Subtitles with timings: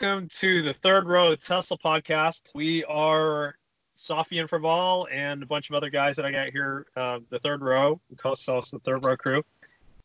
[0.00, 2.54] welcome to the Third Row Tesla podcast.
[2.54, 3.56] We are
[3.98, 7.38] Safi and Fraval and a bunch of other guys that I got here, uh, the
[7.40, 9.42] Third Row, we call ourselves the Third Row crew.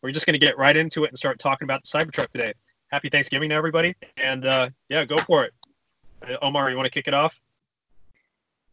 [0.02, 2.54] We're just going to get right into it and start talking about the Cybertruck today.
[2.92, 5.54] Happy Thanksgiving to everybody, and uh, yeah, go for it.
[6.28, 7.34] Uh, Omar, you want to kick it off?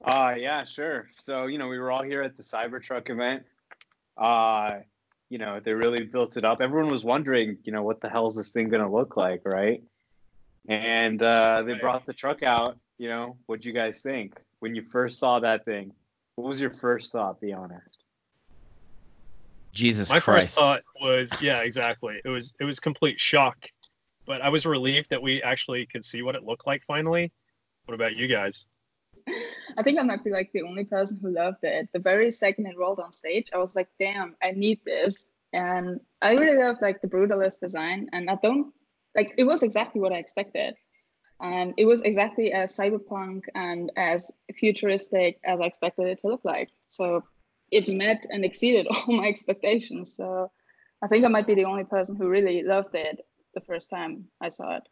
[0.05, 1.09] Uh, yeah, sure.
[1.21, 3.45] So, you know, we were all here at the Cybertruck event.
[4.17, 4.79] Uh,
[5.29, 6.61] you know, they really built it up.
[6.61, 9.43] Everyone was wondering, you know, what the hell is this thing going to look like,
[9.45, 9.85] right?
[10.69, 12.79] And uh, they brought the truck out.
[12.99, 15.93] You know, what'd you guys think when you first saw that thing?
[16.37, 17.41] What was your first thought?
[17.41, 17.99] Be honest.
[19.73, 20.55] Jesus My Christ.
[20.55, 22.21] first thought was, yeah, exactly.
[22.25, 23.57] It was it was complete shock,
[24.27, 27.33] but I was relieved that we actually could see what it looked like finally.
[27.87, 28.67] What about you guys?
[29.77, 31.89] I think I might be like the only person who loved it.
[31.93, 35.27] The very second it rolled on stage, I was like, damn, I need this.
[35.53, 38.09] And I really love like the brutalist design.
[38.13, 38.73] And I don't
[39.15, 40.75] like it was exactly what I expected.
[41.41, 46.45] And it was exactly as cyberpunk and as futuristic as I expected it to look
[46.45, 46.71] like.
[46.89, 47.25] So
[47.71, 50.15] it met and exceeded all my expectations.
[50.15, 50.51] So
[51.03, 54.27] I think I might be the only person who really loved it the first time
[54.41, 54.89] I saw it.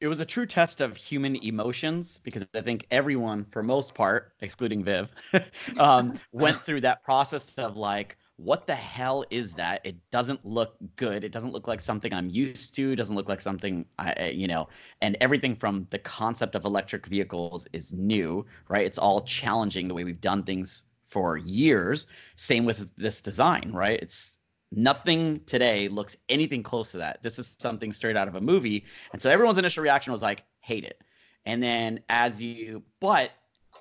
[0.00, 4.32] It was a true test of human emotions because I think everyone, for most part,
[4.40, 5.10] excluding Viv,
[5.78, 9.80] um, went through that process of like, what the hell is that?
[9.84, 11.24] It doesn't look good.
[11.24, 12.92] It doesn't look like something I'm used to.
[12.92, 14.68] It doesn't look like something I, you know,
[15.02, 18.86] and everything from the concept of electric vehicles is new, right?
[18.86, 22.06] It's all challenging the way we've done things for years.
[22.36, 24.00] Same with this design, right?
[24.00, 24.38] It's
[24.72, 27.22] nothing today looks anything close to that.
[27.22, 28.86] This is something straight out of a movie.
[29.12, 31.02] And so everyone's initial reaction was like, hate it.
[31.44, 33.32] And then as you, but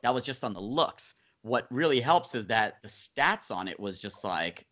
[0.04, 3.80] that was just on the looks what really helps is that the stats on it
[3.80, 4.66] was just like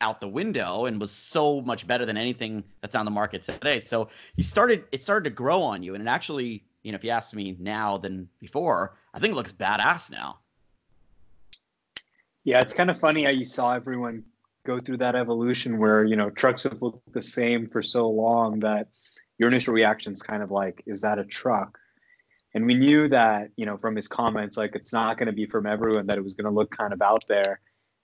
[0.00, 3.80] out the window and was so much better than anything that's on the market today.
[3.80, 7.04] So you started it started to grow on you and it actually, you know, if
[7.04, 10.38] you ask me now than before, I think it looks badass now.
[12.44, 14.24] Yeah, it's kind of funny how you saw everyone
[14.66, 18.60] go through that evolution where, you know, trucks have looked the same for so long
[18.60, 18.88] that
[19.38, 21.78] your initial reaction is kind of like, is that a truck?
[22.54, 25.46] And we knew that you know from his comments like it's not going to be
[25.46, 27.60] from everyone that it was going to look kind of out there.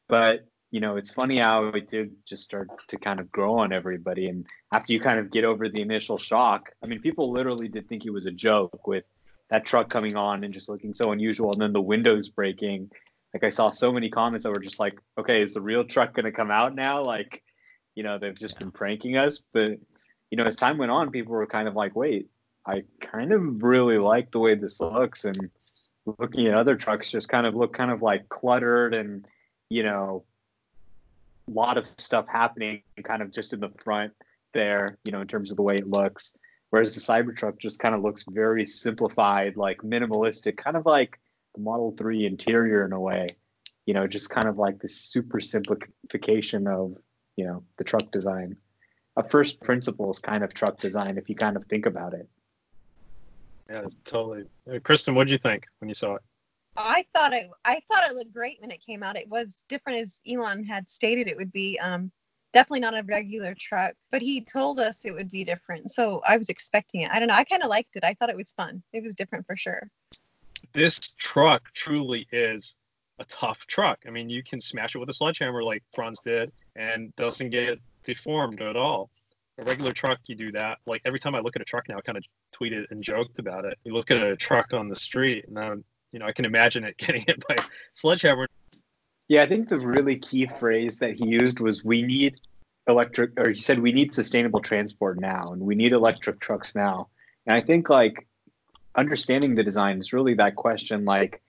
[0.08, 3.72] But you know it's funny how it did just start to kind of grow on
[3.72, 4.28] everybody.
[4.28, 7.88] And after you kind of get over the initial shock i mean people literally did
[7.88, 9.04] think it was a joke with
[9.50, 12.90] that truck coming on and just looking so unusual and then the windows breaking.
[13.32, 16.14] Like i saw so many comments that were just like okay is the real truck
[16.14, 17.04] going to come out now?
[17.04, 17.42] Like
[17.94, 19.40] you know they've just been pranking us.
[19.52, 19.78] But
[20.30, 22.28] you know as time went on people were kind of like wait
[22.66, 25.50] I kind of really like the way this looks and
[26.18, 29.26] looking at other trucks just kind of look kind of like cluttered and
[29.68, 30.24] you know
[31.48, 34.12] a lot of stuff happening kind of just in the front
[34.52, 36.36] there you know in terms of the way it looks.
[36.70, 41.18] Whereas the cybertruck just kind of looks very simplified like minimalistic kind of like
[41.54, 43.26] the model 3 interior in a way
[43.86, 46.96] you know just kind of like this super simplification of
[47.36, 48.56] you know the truck design.
[49.16, 52.28] A first principles kind of truck design if you kind of think about it
[53.70, 54.44] yeah, it's totally.
[54.82, 56.22] Kristen, what did you think when you saw it?
[56.76, 57.48] I thought it.
[57.64, 59.16] I thought it looked great when it came out.
[59.16, 61.28] It was different, as Elon had stated.
[61.28, 62.10] It would be um,
[62.52, 65.90] definitely not a regular truck, but he told us it would be different.
[65.92, 67.10] So I was expecting it.
[67.12, 67.34] I don't know.
[67.34, 68.04] I kind of liked it.
[68.04, 68.82] I thought it was fun.
[68.92, 69.88] It was different for sure.
[70.72, 72.76] This truck truly is
[73.18, 73.98] a tough truck.
[74.06, 77.78] I mean, you can smash it with a sledgehammer like Franz did, and doesn't get
[78.04, 79.10] deformed at all
[79.60, 80.78] a regular truck, you do that.
[80.86, 82.24] Like every time I look at a truck now, I kind of
[82.58, 83.78] tweeted and joked about it.
[83.84, 86.84] You look at a truck on the street, and then you know I can imagine
[86.84, 87.56] it getting hit by
[87.94, 88.46] sledgehammer.
[89.28, 92.40] Yeah, I think the really key phrase that he used was "we need
[92.86, 97.08] electric," or he said we need sustainable transport now, and we need electric trucks now.
[97.46, 98.26] And I think like
[98.96, 101.42] understanding the design is really that question, like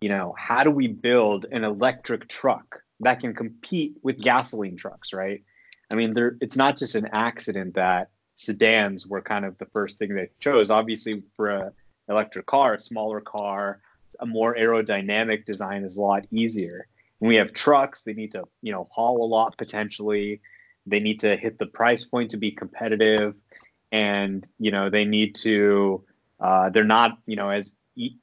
[0.00, 5.12] you know, how do we build an electric truck that can compete with gasoline trucks,
[5.12, 5.42] right?
[5.90, 9.98] I mean, there it's not just an accident that sedans were kind of the first
[9.98, 10.70] thing they chose.
[10.70, 11.72] Obviously, for a
[12.08, 13.80] electric car, a smaller car,
[14.18, 16.86] a more aerodynamic design is a lot easier.
[17.18, 20.40] When we have trucks, they need to, you know, haul a lot potentially.
[20.86, 23.34] They need to hit the price point to be competitive,
[23.92, 26.04] and you know, they need to.
[26.40, 27.74] Uh, they're not, you know, as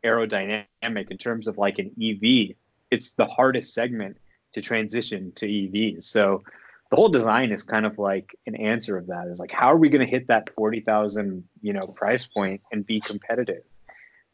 [0.04, 2.56] aerodynamic in terms of like an EV.
[2.90, 4.18] It's the hardest segment
[4.54, 6.04] to transition to EVs.
[6.04, 6.44] So
[6.90, 9.78] the whole design is kind of like an answer of that is like how are
[9.78, 13.64] we going to hit that 40,000 you know price point and be competitive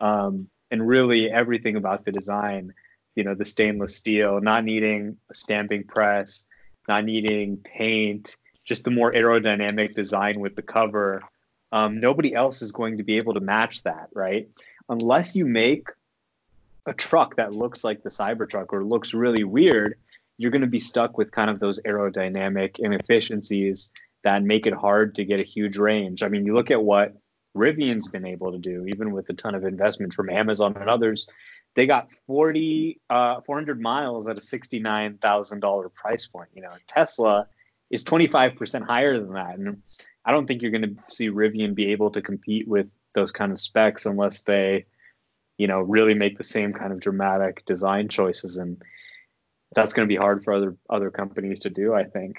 [0.02, 2.74] um, and really everything about the design
[3.16, 6.46] you know the stainless steel not needing a stamping press
[6.88, 11.22] not needing paint just the more aerodynamic design with the cover
[11.72, 14.48] Um, nobody else is going to be able to match that, right?
[14.90, 15.88] Unless you make
[16.86, 19.98] a truck that looks like the Cybertruck or looks really weird,
[20.38, 23.92] you're going to be stuck with kind of those aerodynamic inefficiencies
[24.24, 26.24] that make it hard to get a huge range.
[26.24, 27.14] I mean, you look at what
[27.56, 31.28] Rivian's been able to do, even with a ton of investment from Amazon and others.
[31.76, 36.50] They got 40, uh, 400 miles at a $69,000 price point.
[36.54, 37.48] You know, Tesla
[37.90, 39.58] is 25% higher than that.
[39.58, 39.82] And
[40.26, 43.52] I don't think you're going to see Rivian be able to compete with those kind
[43.52, 44.86] of specs unless they,
[45.58, 48.58] you know, really make the same kind of dramatic design choices.
[48.58, 48.82] And
[49.76, 52.38] that's going to be hard for other other companies to do, I think.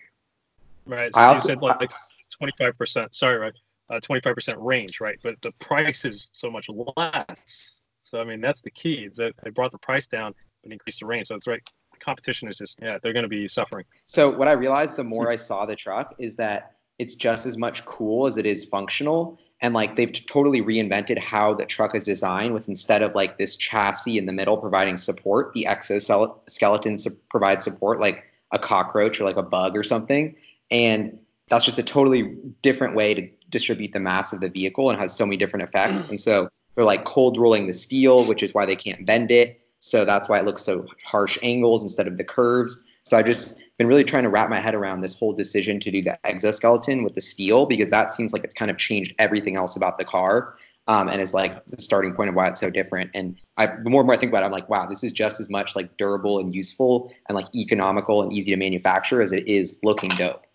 [0.87, 1.13] Right.
[1.13, 1.91] So I you also- said like
[2.37, 3.15] twenty five percent.
[3.15, 3.55] Sorry, right?
[3.91, 5.19] Uh, twenty five percent range, right?
[5.23, 6.67] But the price is so much
[6.97, 7.81] less.
[8.03, 9.07] So I mean, that's the key.
[9.11, 11.29] Is that they brought the price down but increased the range.
[11.29, 11.63] So it's right.
[12.01, 13.85] Competition is just yeah, they're going to be suffering.
[14.07, 17.57] So what I realized the more I saw the truck is that it's just as
[17.57, 19.39] much cool as it is functional.
[19.61, 23.57] And like they've totally reinvented how the truck is designed with instead of like this
[23.57, 29.25] chassis in the middle providing support, the exoskeleton su- provides support like a cockroach or
[29.25, 30.37] like a bug or something.
[30.71, 31.19] And
[31.49, 35.15] that's just a totally different way to distribute the mass of the vehicle and has
[35.15, 36.05] so many different effects.
[36.11, 39.61] And so they're like cold rolling the steel, which is why they can't bend it.
[39.79, 42.85] So that's why it looks so harsh angles instead of the curves.
[43.05, 45.91] So I just been really trying to wrap my head around this whole decision to
[45.91, 49.57] do the exoskeleton with the steel because that seems like it's kind of changed everything
[49.57, 50.57] else about the car
[50.87, 53.11] um, and is like the starting point of why it's so different.
[53.15, 55.13] And I, the more and more I think about it, I'm like, wow, this is
[55.13, 59.33] just as much like durable and useful and like economical and easy to manufacture as
[59.33, 60.47] it is looking dope.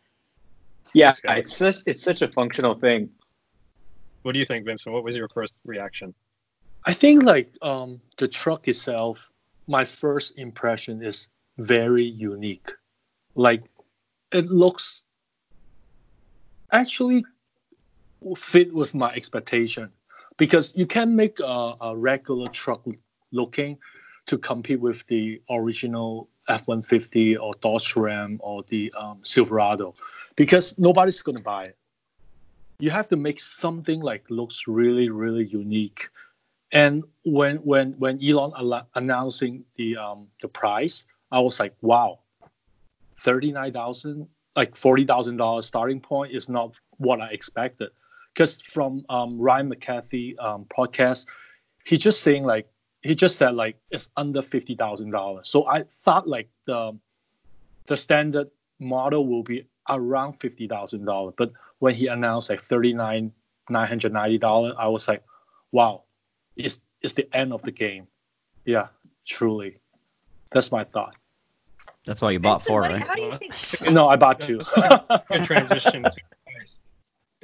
[0.94, 3.10] Yeah, it's such it's such a functional thing.
[4.24, 4.94] What do you think, Vincent?
[4.94, 6.13] What was your first reaction?
[6.86, 9.30] I think like um, the truck itself,
[9.68, 11.27] my first impression is
[11.57, 12.72] very unique.
[13.39, 13.63] Like
[14.33, 15.06] it looks
[16.74, 17.24] actually
[18.36, 19.94] fit with my expectation
[20.36, 22.86] because you can make a, a regular truck
[23.31, 23.77] looking
[24.25, 29.95] to compete with the original F-150 or Dodge Ram or the um, Silverado
[30.36, 31.77] because nobody's going to buy it.
[32.80, 36.09] You have to make something like looks really, really unique.
[36.74, 42.19] And when when when Elon announcing the um the price, I was like, wow,
[43.19, 47.89] thirty nine thousand, like forty thousand dollars starting point is not what I expected.
[48.33, 51.25] Because from um, Ryan McCaffrey um, podcast,
[51.86, 52.68] he just saying like
[53.01, 55.48] he just said like it's under fifty thousand dollars.
[55.48, 56.98] So I thought like the
[57.88, 58.50] the standard
[58.80, 61.33] model will be around fifty thousand dollars.
[61.38, 63.31] But when he announced like thirty nine
[63.69, 65.24] nine hundred ninety dollars, I was like,
[65.72, 66.04] wow,
[66.56, 68.07] it's it's the end of the game.
[68.65, 68.88] Yeah,
[69.25, 69.80] truly.
[70.51, 71.15] That's my thought.
[72.06, 73.01] That's why you bought So four, what- right?
[73.01, 73.51] How do you think?
[73.51, 74.60] that's a good- No, I bought two.
[75.30, 76.06] Good transition.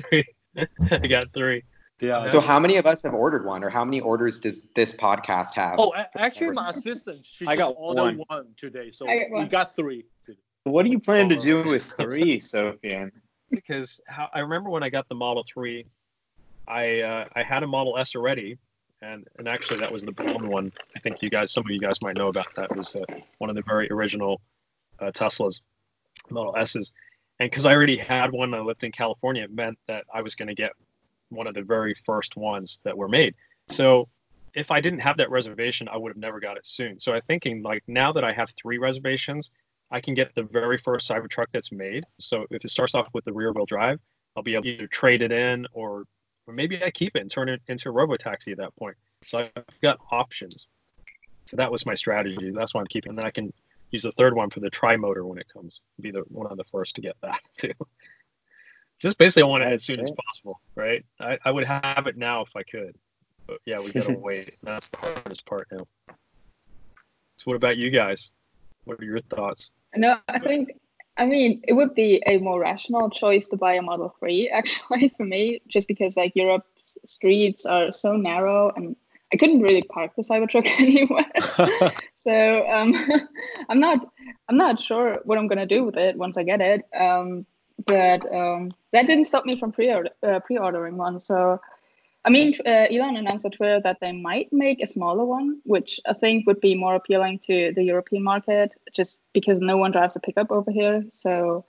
[0.09, 0.25] Three.
[0.91, 1.63] I got three.
[1.99, 2.23] yeah.
[2.23, 5.53] So how many of us have ordered one, or how many orders does this podcast
[5.55, 5.75] have?
[5.79, 8.23] Oh, actually, my assistant she I just got ordered one.
[8.27, 8.45] one.
[8.57, 10.05] today, so I got we got three.
[10.23, 10.39] today.
[10.63, 13.11] What do you plan to do with three, Sofian?
[13.51, 15.85] because how, I remember when I got the Model Three,
[16.67, 18.57] I uh, I had a Model S already,
[19.05, 20.71] and and actually that was the blonde one.
[20.95, 22.71] I think you guys, some of you guys might know about that.
[22.71, 23.05] It was uh,
[23.37, 24.41] one of the very original
[24.99, 25.61] uh, Teslas,
[26.29, 26.91] Model S's,
[27.39, 29.43] and because I already had one, I lived in California.
[29.43, 30.71] It meant that I was going to get
[31.29, 33.35] one of the very first ones that were made.
[33.67, 34.07] So
[34.53, 36.99] if I didn't have that reservation, I would have never got it soon.
[36.99, 39.51] So I'm thinking like now that I have three reservations,
[39.91, 42.05] I can get the very first Cybertruck that's made.
[42.19, 43.99] So if it starts off with the rear wheel drive,
[44.35, 46.05] I'll be able to either trade it in or,
[46.47, 48.95] or maybe I keep it and turn it into a robo taxi at that point.
[49.23, 50.67] So I've got options.
[51.47, 52.51] So that was my strategy.
[52.51, 53.09] That's why I'm keeping.
[53.09, 53.53] And then I can
[53.91, 55.81] use the third one for the tri motor when it comes.
[55.99, 57.73] Be the one of the first to get that too.
[58.99, 61.03] Just basically, I want it as soon as possible, right?
[61.19, 62.95] I, I would have it now if I could,
[63.45, 64.55] but yeah, we gotta wait.
[64.63, 65.85] That's the hardest part now.
[67.37, 68.31] So, what about you guys?
[68.85, 69.73] What are your thoughts?
[69.95, 70.69] No, I think,
[71.17, 75.09] I mean, it would be a more rational choice to buy a Model 3, actually,
[75.09, 78.95] for me, just because like Europe's streets are so narrow and
[79.33, 81.25] I couldn't really park the Cybertruck anywhere.
[82.15, 82.93] so um,
[83.69, 84.07] I'm not,
[84.49, 86.83] I'm not sure what I'm gonna do with it once I get it.
[86.97, 87.45] Um,
[87.85, 91.19] but um, that didn't stop me from pre-order, uh, pre-ordering one.
[91.19, 91.59] So
[92.25, 95.99] I mean, uh, Elon announced on Twitter that they might make a smaller one, which
[96.07, 100.15] I think would be more appealing to the European market, just because no one drives
[100.15, 101.05] a pickup over here.
[101.11, 101.65] So,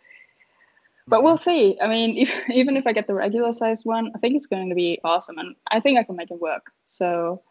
[1.07, 1.77] but we'll see.
[1.81, 4.71] I mean, if, even if I get the regular sized one, I think it's going
[4.71, 6.73] to be awesome, and I think I can make it work.
[6.87, 7.43] So,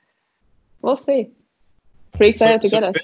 [0.81, 1.29] we'll see.
[2.13, 3.01] Pretty excited to So- get it.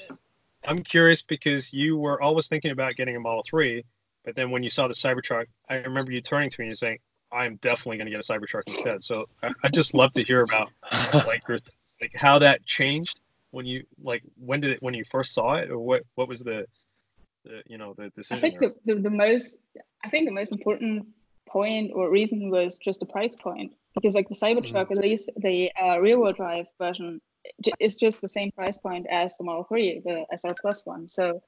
[0.63, 3.83] I'm curious because you were always thinking about getting a Model 3,
[4.25, 6.99] but then when you saw the Cybertruck, I remember you turning to me and saying,
[7.33, 9.03] I'm definitely going to get a Cybertruck instead.
[9.03, 10.69] So I, I just love to hear about
[11.13, 11.59] like your,
[12.01, 13.21] like how that changed
[13.51, 16.39] when you like when did it when you first saw it or what what was
[16.39, 16.65] the,
[17.43, 18.37] the you know the decision?
[18.37, 19.57] I think the, the, the most
[20.03, 21.07] I think the most important
[21.47, 24.93] point or reason was just the price point because like the Cybertruck, mm-hmm.
[24.93, 27.19] at least the uh, rear-wheel drive version,
[27.79, 31.07] is just the same price point as the Model 3, the SR Plus one.
[31.07, 31.41] So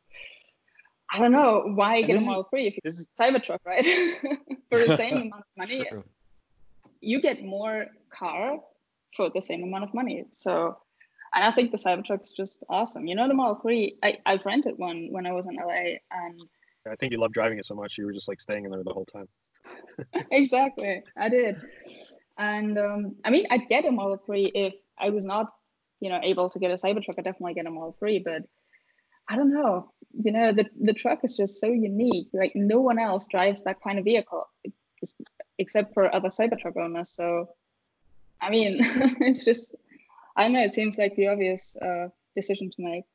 [1.13, 3.85] I don't know why get a Model 3 if it's is, Cybertruck, right?
[4.69, 6.03] for the same amount of money, true.
[7.01, 8.57] you get more car
[9.15, 10.25] for the same amount of money.
[10.33, 10.75] So,
[11.35, 13.05] and I think the Cybertruck is just awesome.
[13.05, 16.41] You know, the Model 3, I, I've rented one when I was in LA and
[16.89, 18.83] I think you love driving it so much you were just like staying in there
[18.83, 19.27] the whole time.
[20.31, 21.61] exactly, I did.
[22.39, 25.53] And um, I mean, I'd get a Model 3 if I was not,
[25.99, 27.19] you know, able to get a Cybertruck.
[27.19, 28.41] I'd definitely get a Model 3, but
[29.29, 29.91] I don't know.
[30.13, 32.27] You know, the the truck is just so unique.
[32.33, 34.47] Like no one else drives that kind of vehicle,
[35.57, 37.09] except for other Cybertruck owners.
[37.09, 37.49] So,
[38.41, 38.77] I mean,
[39.21, 39.75] it's just
[40.35, 40.63] I don't know.
[40.63, 43.05] It seems like the obvious uh, decision to make.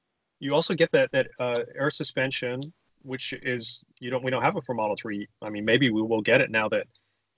[0.41, 2.61] You also get that that uh, air suspension,
[3.03, 5.29] which is you don't we don't have it for Model Three.
[5.43, 6.87] I mean, maybe we will get it now that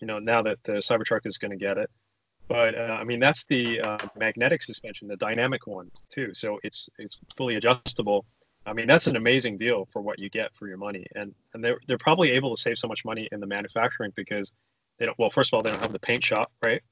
[0.01, 1.91] you know now that the Cybertruck is going to get it.
[2.49, 6.35] But uh, I mean, that's the uh, magnetic suspension, the dynamic one too.
[6.35, 8.27] So it's it's fully adjustable
[8.67, 11.07] I mean, that's an amazing deal for what you get for your money.
[11.15, 14.53] And and they're they're probably able to save so much money in the manufacturing because
[14.99, 16.83] they don't well, first of all, they don't have the paint shop, right?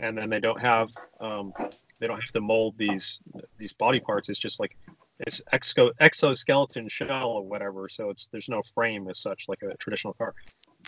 [0.00, 0.90] And then they don't have
[1.20, 1.52] um,
[1.98, 3.20] they don't have to mold these
[3.58, 4.28] these body parts.
[4.28, 4.76] It's just like
[5.20, 7.88] it's exo exoskeleton shell or whatever.
[7.88, 10.34] So it's there's no frame as such like a traditional car.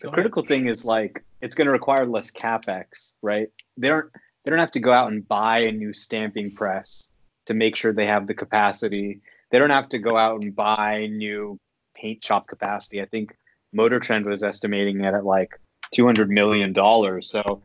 [0.02, 3.48] the critical thing is like it's going to require less capex, right?
[3.78, 4.06] They don't
[4.44, 7.10] they don't have to go out and buy a new stamping press
[7.46, 11.06] to make sure they have the capacity they don't have to go out and buy
[11.06, 11.58] new
[11.94, 13.00] paint shop capacity.
[13.00, 13.36] I think
[13.72, 15.50] Motor Trend was estimating it at like
[15.92, 17.30] two hundred million dollars.
[17.30, 17.62] So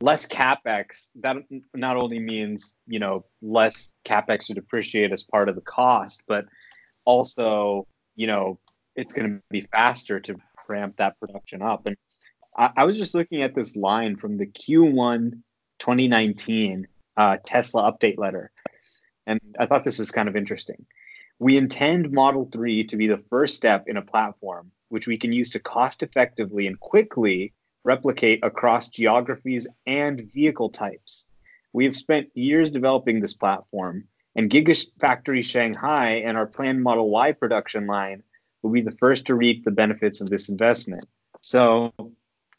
[0.00, 1.08] less capex.
[1.20, 1.36] That
[1.74, 6.44] not only means you know less capex to depreciate as part of the cost, but
[7.04, 8.58] also you know
[8.94, 10.36] it's going to be faster to
[10.68, 11.86] ramp that production up.
[11.86, 11.96] And
[12.56, 15.40] I, I was just looking at this line from the Q1
[15.78, 18.50] 2019 uh, Tesla update letter
[19.26, 20.86] and I thought this was kind of interesting.
[21.38, 25.32] We intend Model 3 to be the first step in a platform which we can
[25.32, 31.28] use to cost effectively and quickly replicate across geographies and vehicle types.
[31.72, 34.04] We have spent years developing this platform,
[34.36, 38.22] and Gigafactory Shanghai and our planned Model Y production line
[38.60, 41.06] will be the first to reap the benefits of this investment.
[41.40, 41.92] So,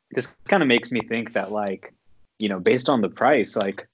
[0.10, 1.94] this kind of makes me think that, like,
[2.40, 3.88] you know, based on the price, like,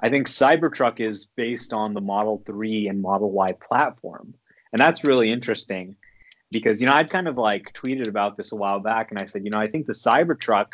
[0.00, 4.34] I think Cybertruck is based on the Model 3 and Model Y platform.
[4.72, 5.96] And that's really interesting
[6.50, 9.26] because, you know, I'd kind of like tweeted about this a while back and I
[9.26, 10.68] said, you know, I think the Cybertruck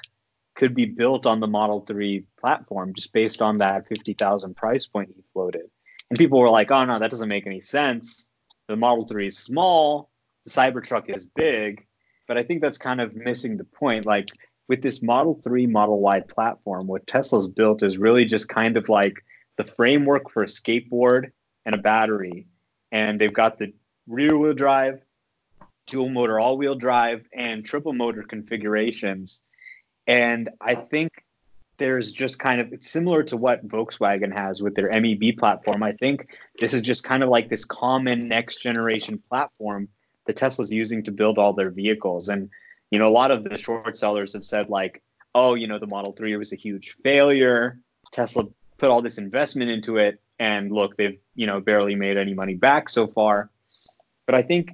[0.54, 5.12] could be built on the Model 3 platform just based on that 50,000 price point
[5.14, 5.70] he floated.
[6.10, 8.30] And people were like, oh, no, that doesn't make any sense.
[8.68, 10.10] The Model 3 is small,
[10.44, 11.86] the Cybertruck is big.
[12.28, 14.06] But I think that's kind of missing the point.
[14.06, 14.28] Like,
[14.72, 18.88] with this Model 3, Model Y platform, what Tesla's built is really just kind of
[18.88, 19.22] like
[19.58, 21.30] the framework for a skateboard
[21.66, 22.46] and a battery.
[22.90, 23.74] And they've got the
[24.06, 25.02] rear wheel drive,
[25.88, 29.42] dual motor all wheel drive, and triple motor configurations.
[30.06, 31.10] And I think
[31.76, 35.82] there's just kind of similar to what Volkswagen has with their MEB platform.
[35.82, 39.88] I think this is just kind of like this common next generation platform
[40.24, 42.30] that Tesla's using to build all their vehicles.
[42.30, 42.48] And
[42.92, 45.02] you know, a lot of the short sellers have said like,
[45.34, 47.78] oh, you know, the Model 3 was a huge failure.
[48.12, 48.44] Tesla
[48.76, 52.54] put all this investment into it and look, they've, you know, barely made any money
[52.54, 53.50] back so far.
[54.26, 54.72] But I think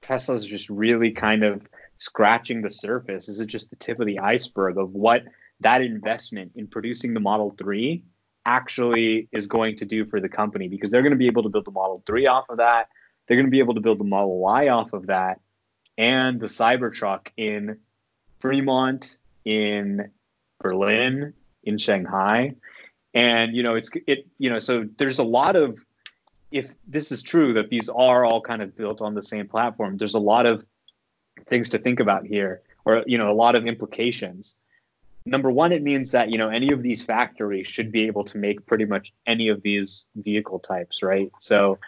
[0.00, 1.60] Tesla's just really kind of
[1.98, 3.28] scratching the surface.
[3.28, 5.24] Is it just the tip of the iceberg of what
[5.60, 8.02] that investment in producing the Model 3
[8.46, 11.50] actually is going to do for the company because they're going to be able to
[11.50, 12.88] build the Model 3 off of that.
[13.26, 15.40] They're going to be able to build the Model Y off of that
[15.98, 17.78] and the Cybertruck in
[18.38, 20.10] Fremont, in
[20.60, 22.54] Berlin, in Shanghai.
[23.12, 25.78] And you know, it's it, you know, so there's a lot of
[26.50, 29.98] if this is true that these are all kind of built on the same platform,
[29.98, 30.64] there's a lot of
[31.46, 34.56] things to think about here, or you know, a lot of implications.
[35.26, 38.38] Number one, it means that you know any of these factories should be able to
[38.38, 41.30] make pretty much any of these vehicle types, right?
[41.40, 41.78] So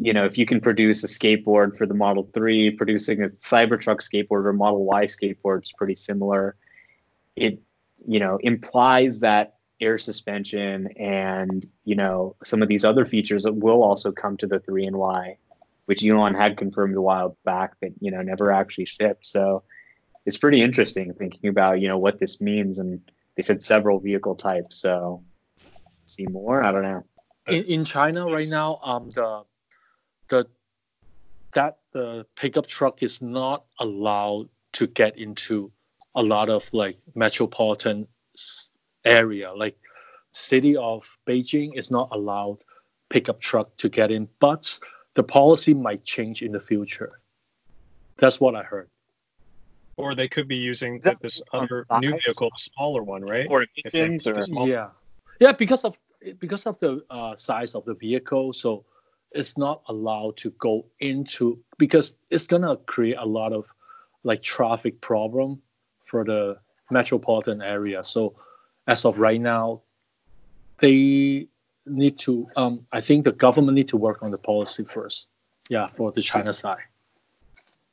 [0.00, 4.00] you know, if you can produce a skateboard for the Model 3, producing a Cybertruck
[4.00, 6.56] skateboard or Model Y skateboard is pretty similar.
[7.36, 7.60] It,
[8.06, 13.54] you know, implies that air suspension and, you know, some of these other features that
[13.54, 15.36] will also come to the 3 and Y,
[15.84, 19.26] which Elon had confirmed a while back that, you know, never actually shipped.
[19.26, 19.62] So
[20.26, 23.00] it's pretty interesting thinking about you know what this means, and
[23.36, 24.76] they said several vehicle types.
[24.78, 25.24] So
[26.06, 26.62] see more?
[26.62, 27.04] I don't know.
[27.46, 29.44] In, in China right now, um, the
[30.30, 30.46] the
[31.52, 35.70] that the pickup truck is not allowed to get into
[36.14, 38.06] a lot of like metropolitan
[39.04, 39.52] area.
[39.52, 39.76] Like
[40.32, 42.58] city of Beijing is not allowed
[43.10, 44.78] pickup truck to get in, but
[45.14, 47.20] the policy might change in the future.
[48.18, 48.88] That's what I heard.
[49.96, 52.00] Or they could be using that this other size?
[52.00, 53.46] new vehicle, smaller one, right?
[53.50, 54.90] Or emissions, or small- Yeah,
[55.40, 55.98] yeah, because of
[56.38, 58.84] because of the uh, size of the vehicle, so
[59.32, 63.64] it's not allowed to go into because it's gonna create a lot of
[64.24, 65.60] like traffic problem
[66.04, 66.58] for the
[66.90, 68.02] metropolitan area.
[68.04, 68.34] So
[68.86, 69.82] as of right now,
[70.78, 71.46] they
[71.86, 72.48] need to.
[72.56, 75.28] Um, I think the government need to work on the policy first.
[75.68, 76.82] Yeah, for the China side.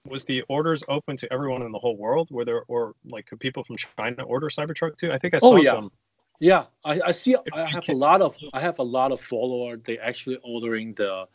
[0.07, 2.29] was the orders open to everyone in the whole world?
[2.31, 5.11] Were there or like could people from China order Cybertruck too?
[5.11, 5.73] I think I saw Oh, yeah.
[5.73, 5.91] some.
[6.39, 7.35] Yeah, I, I see.
[7.35, 9.79] I we have a lot of I have a lot of followers.
[9.85, 11.27] They actually ordering the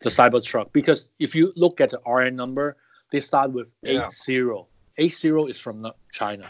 [0.00, 2.76] the Cybertruck because if you look at the RN number,
[3.12, 4.04] they start with Yeah.
[4.06, 4.66] eight zero.
[4.98, 6.48] Eight zero is from China.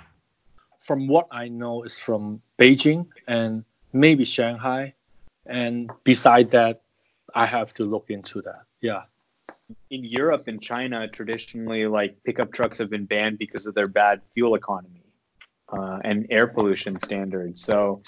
[0.78, 4.94] From what I know, is from Beijing and maybe Shanghai.
[5.46, 6.82] And beside that,
[7.34, 8.62] I have to look into that.
[8.80, 9.02] Yeah.
[9.90, 14.22] in Europe and China, traditionally, like pickup trucks have been banned because of their bad
[14.32, 15.05] fuel economy
[15.72, 17.62] uh, and air pollution standards.
[17.62, 18.02] So,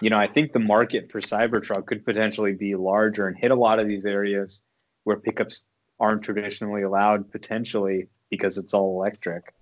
[0.00, 3.54] you know, I think the market for Cybertruck could potentially be larger and hit a
[3.54, 4.62] lot of these areas
[5.04, 5.62] where pickups
[5.98, 9.54] aren't traditionally allowed, potentially because it's all electric.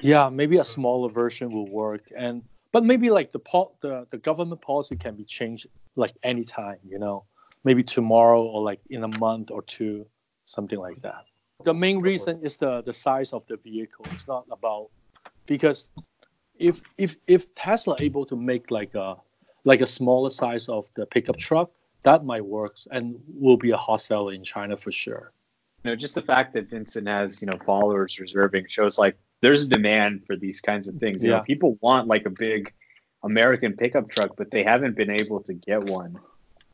[0.00, 4.18] Yeah, maybe a smaller version will work, and but maybe like the po- the the
[4.18, 7.24] government policy can be changed like anytime, you know,
[7.64, 10.06] maybe tomorrow or like in a month or two,
[10.44, 11.24] something like that.
[11.64, 14.06] The main reason is the the size of the vehicle.
[14.12, 14.90] It's not about
[15.46, 15.90] because
[16.60, 19.16] if if if Tesla able to make like a
[19.64, 21.70] like a smaller size of the pickup truck,
[22.04, 25.32] that might work and will be a hot seller in China for sure.
[25.84, 29.64] You know, just the fact that Vincent has, you know, followers reserving shows like there's
[29.64, 31.24] a demand for these kinds of things.
[31.24, 31.36] You Yeah.
[31.38, 32.72] know, people want like a big
[33.22, 36.18] American pickup truck, but they haven't been able to get one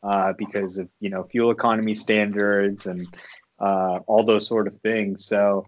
[0.03, 3.07] uh, because of, you know, fuel economy standards and
[3.59, 5.25] uh, all those sort of things.
[5.25, 5.67] So,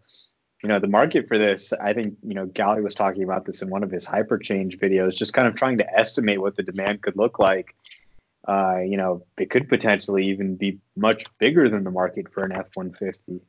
[0.64, 3.62] you know, the market for this, I think, you know, Gally was talking about this
[3.62, 7.02] in one of his hyperchange videos, just kind of trying to estimate what the demand
[7.02, 7.76] could look like.
[8.48, 12.52] Uh, you know, it could potentially even be much bigger than the market for an
[12.52, 13.42] F 150.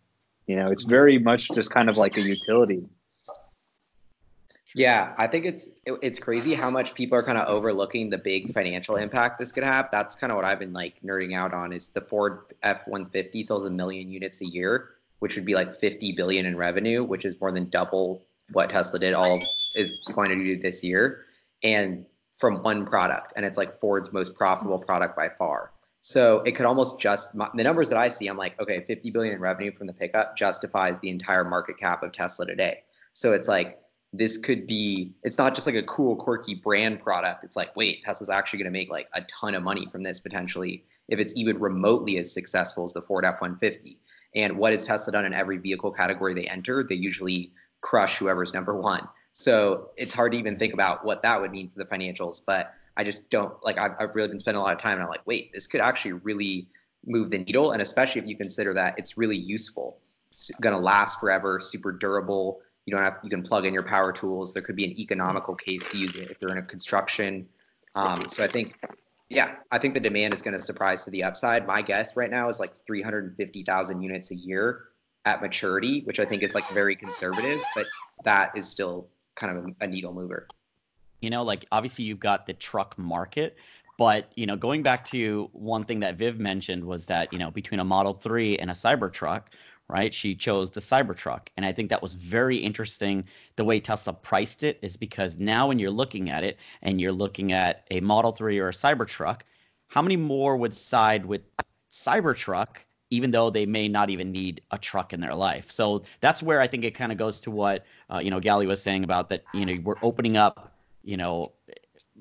[0.47, 2.85] You know, it's very much just kind of like a utility.
[4.75, 8.53] Yeah, I think it's it's crazy how much people are kind of overlooking the big
[8.53, 9.89] financial impact this could have.
[9.91, 13.65] That's kind of what I've been like nerding out on is the Ford F150 sells
[13.65, 14.91] a million units a year,
[15.21, 18.99] which would be like 50 billion in revenue, which is more than double what Tesla
[18.99, 19.39] did all
[19.77, 21.25] is going to do this year
[21.63, 22.05] and
[22.37, 25.73] from one product and it's like Ford's most profitable product by far.
[26.01, 29.35] So it could almost just the numbers that I see I'm like okay, 50 billion
[29.35, 32.83] in revenue from the pickup justifies the entire market cap of Tesla today.
[33.13, 33.81] So it's like
[34.13, 38.03] this could be it's not just like a cool quirky brand product it's like wait
[38.03, 41.37] tesla's actually going to make like a ton of money from this potentially if it's
[41.37, 43.97] even remotely as successful as the ford f-150
[44.35, 48.53] and what has tesla done in every vehicle category they enter they usually crush whoever's
[48.53, 49.09] number one.
[49.33, 52.75] So it's hard to even think about what that would mean for the financials but
[52.97, 55.09] i just don't like i've, I've really been spending a lot of time and i'm
[55.09, 56.69] like wait this could actually really
[57.07, 57.73] move the needle.
[57.73, 59.99] And especially if you consider that it's really useful.
[60.31, 62.61] It's going to last forever super durable.
[62.87, 64.53] You don't have you can plug in your power tools.
[64.53, 67.49] There could be an economical case to use it if you're in a construction.
[67.97, 68.79] Um, so i think
[69.31, 71.67] yeah i think the demand is going to surprise to the upside.
[71.67, 74.89] My guess right now is like 350000 units a year
[75.25, 77.93] at maturity which i think is like very conservative but
[78.25, 80.51] that is still kind of a, needle mover.
[81.21, 83.57] You know like obviously you've got the truck market
[83.97, 87.51] but you know going back to one thing that viv mentioned was that you know
[87.51, 89.45] between a model 3 and a cybertruck
[89.91, 90.13] right?
[90.15, 91.49] She chose the cybertruck.
[91.57, 93.25] And i think that was very interesting.
[93.57, 97.13] The way tesla priced it is because now when you're looking at it and you're
[97.13, 99.41] looking at a model 3 or a cybertruck
[99.91, 101.43] how many more would side with
[101.91, 102.77] cybertruck
[103.11, 105.71] even though they may not even need a truck in their life?
[105.71, 108.67] So that's where i think it kind of goes to what uh, you know gally
[108.67, 110.73] was saying about that you know we're opening up
[111.03, 111.53] you know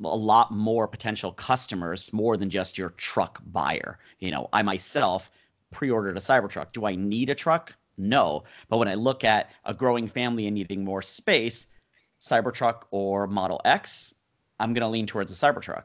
[0.04, 4.00] a lot more potential customers more than just your truck buyer.
[4.20, 5.30] You know i myself
[5.72, 9.74] pre-ordered a cybertruck do i need a truck no but when i look at a
[9.74, 11.68] growing family and needing more space
[12.20, 14.14] cybertruck or model x
[14.60, 15.84] i'm going to lean towards a cybertruck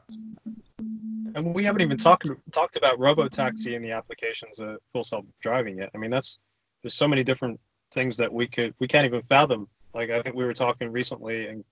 [1.35, 5.77] And we haven't even talked talked about robotaxi and the applications of full self driving
[5.77, 5.89] yet.
[5.93, 6.39] I mean, that's
[6.81, 7.59] there's so many different
[7.93, 11.47] things that we could we can't even fathom Like I think we were talking recently,
[11.47, 11.63] and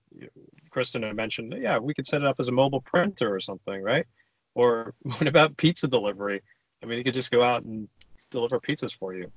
[0.70, 3.82] Kristen had mentioned, yeah, we could set it up as a mobile printer or something,
[3.82, 4.06] right?
[4.54, 6.42] Or what about pizza delivery?
[6.82, 7.88] I mean, you could just go out and
[8.34, 9.30] deliver pizzas for you.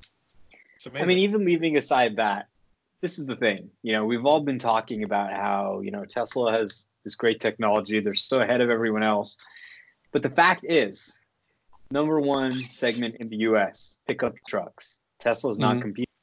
[0.95, 2.47] I mean, even leaving aside that,
[3.01, 3.69] this is the thing.
[3.83, 7.99] You know, we've all been talking about how, you know, Tesla has this great technology.
[7.99, 9.37] They're so ahead of everyone else.
[10.11, 11.19] But the fact is,
[11.91, 14.99] number one segment in the US, pickup trucks.
[15.19, 15.81] Tesla's not Mhm.
[15.81, 16.13] competing.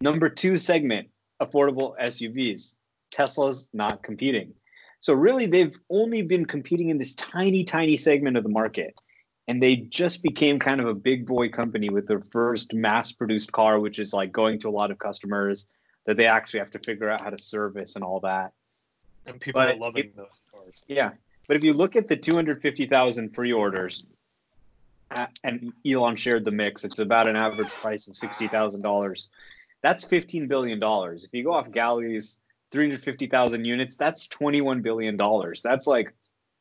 [0.00, 1.08] Number two segment,
[1.40, 2.78] affordable SUVs.
[3.10, 4.54] Tesla's not competing.
[5.00, 8.94] So really they've only been competing in this tiny, tiny segment of the market.
[9.46, 13.52] And they just became kind of a big boy company with their first mass produced
[13.52, 15.66] car, which is like going to a lot of customers
[16.06, 18.52] that they actually have to figure out how to service and all that.
[19.26, 20.84] and people but are loving it- those cars.
[20.86, 21.12] Yeah,
[21.48, 24.06] but if you look at the 250,000 pre-orders,
[25.10, 29.28] uh, and Elon shared the mix, it's about an average price of $60,000.
[29.82, 31.24] That's 15 billion dollars.
[31.24, 35.62] If you go off Galley's 350,000 units, that's 21 billion dollars.
[35.62, 36.12] That's like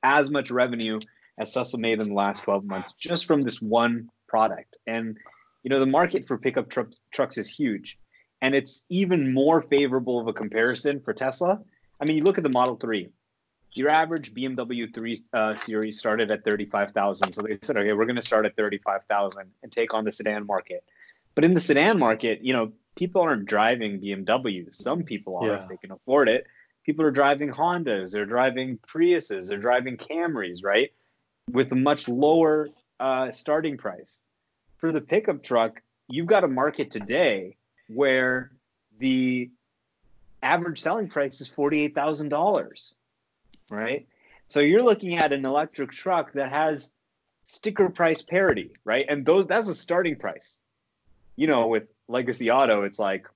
[0.04, 1.00] as much revenue
[1.38, 4.78] as Tesla made in the last 12 months just from this one product.
[4.88, 5.18] And
[5.64, 7.98] you know, the market for pickup trucks trucks is huge.
[8.42, 11.60] And it's even more favorable of a comparison for Tesla.
[12.02, 13.10] I mean, you look at the Model 3
[13.76, 17.34] your average BMW 3 uh, series started at 35,000.
[17.34, 20.46] So they said, okay, we're going to start at 35,000 and take on the sedan
[20.46, 20.84] market.
[21.36, 24.76] But in the sedan market, you know, people aren't driving BMWs.
[24.76, 25.64] Some people are Yeah.
[25.64, 26.46] if they can afford it.
[26.86, 30.92] People are driving Hondas, they're driving Priuses, they're driving Camrys, right?
[31.52, 34.24] With a much lower uh, starting price.
[34.78, 37.56] For the pickup truck, you've got a market today
[37.88, 38.52] where
[39.00, 39.50] the
[40.42, 42.94] average selling price is $48,000
[43.70, 44.08] right?
[44.48, 46.92] So you're looking at an electric truck that has
[47.44, 49.06] sticker price parity, right?
[49.08, 50.60] And those that's a starting price.
[51.36, 53.28] You know, with Legacy Auto, it's like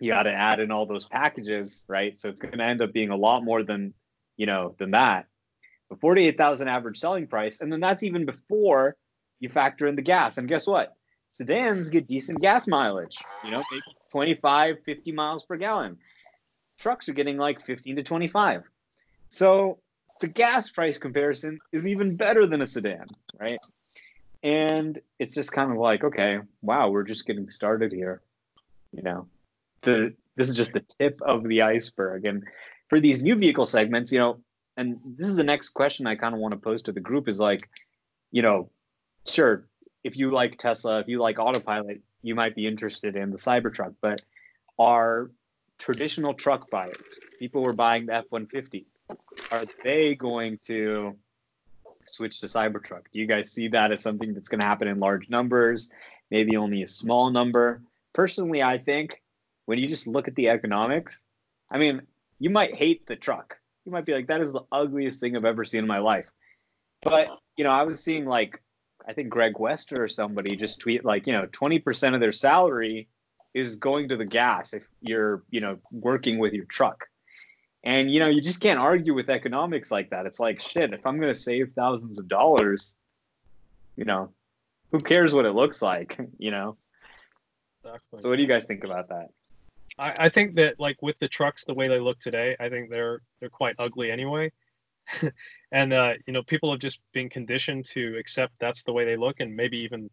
[0.00, 2.18] you got to add in all those packages, right?
[2.18, 3.92] So it's going to end up being a lot more than,
[4.36, 5.26] you know, than that.
[5.90, 8.96] But 48,000 average selling price, and then that's even before
[9.40, 10.38] you factor in the gas.
[10.38, 10.96] And guess what?
[11.32, 15.98] Sedans get decent gas mileage, you know, maybe 25, 50 miles per gallon.
[16.78, 18.62] Trucks are getting like 15 to 25.
[19.28, 19.78] So
[20.20, 23.06] the gas price comparison is even better than a sedan,
[23.38, 23.60] right?
[24.42, 28.22] And it's just kind of like, okay, wow, we're just getting started here.
[28.92, 29.26] You know,
[29.82, 32.24] the this is just the tip of the iceberg.
[32.24, 32.44] And
[32.88, 34.40] for these new vehicle segments, you know,
[34.80, 37.28] and this is the next question I kind of want to pose to the group
[37.28, 37.60] is like,
[38.32, 38.70] you know,
[39.26, 39.66] sure,
[40.02, 43.94] if you like Tesla, if you like autopilot, you might be interested in the Cybertruck,
[44.00, 44.24] but
[44.78, 45.30] are
[45.78, 46.96] traditional truck buyers,
[47.38, 48.86] people who are buying the F 150,
[49.50, 51.14] are they going to
[52.06, 53.02] switch to Cybertruck?
[53.12, 55.90] Do you guys see that as something that's going to happen in large numbers,
[56.30, 57.82] maybe only a small number?
[58.14, 59.20] Personally, I think
[59.66, 61.22] when you just look at the economics,
[61.70, 62.00] I mean,
[62.38, 63.59] you might hate the truck.
[63.90, 66.30] You might be like, that is the ugliest thing I've ever seen in my life.
[67.02, 67.26] But,
[67.56, 68.62] you know, I was seeing like,
[69.04, 73.08] I think Greg Wester or somebody just tweet like, you know, 20% of their salary
[73.52, 77.06] is going to the gas if you're, you know, working with your truck.
[77.82, 80.24] And you know, you just can't argue with economics like that.
[80.24, 82.94] It's like shit, if I'm gonna save thousands of dollars,
[83.96, 84.30] you know,
[84.92, 86.76] who cares what it looks like, you know?
[87.82, 88.22] Exactly.
[88.22, 89.30] So what do you guys think about that?
[90.00, 92.90] I, I think that like with the trucks the way they look today, I think
[92.90, 94.50] they're they're quite ugly anyway.
[95.72, 99.16] and uh, you know, people have just been conditioned to accept that's the way they
[99.16, 100.10] look and maybe even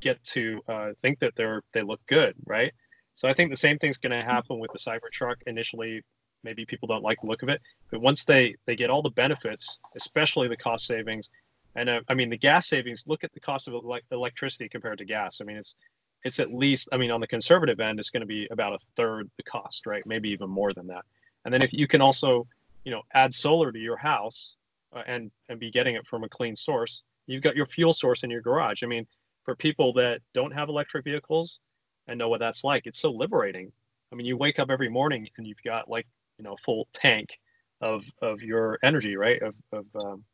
[0.00, 2.72] get to uh, think that they're they look good, right?
[3.16, 5.36] So I think the same thing's going to happen with the Cybertruck.
[5.46, 6.02] Initially,
[6.44, 9.10] maybe people don't like the look of it, but once they they get all the
[9.10, 11.30] benefits, especially the cost savings,
[11.74, 13.04] and uh, I mean the gas savings.
[13.06, 15.40] Look at the cost of elec electricity compared to gas.
[15.40, 15.76] I mean it's
[16.24, 18.78] it's at least I mean on the conservative end, it's going to be about a
[18.96, 20.04] third the cost, right?
[20.06, 21.04] Maybe even more than that.
[21.44, 22.46] And then if you can also
[22.84, 24.56] you know add solar to your house
[24.94, 28.22] uh, and and be getting it from a clean source, you've got your fuel source
[28.22, 28.82] in your garage.
[28.82, 29.06] I mean
[29.44, 31.60] for people that don't have electric vehicles
[32.06, 33.72] and know what that's like, it's so liberating.
[34.12, 36.06] I mean you wake up every morning and you've got like
[36.38, 37.38] you know a full tank
[37.80, 40.24] of of your energy right of of, um,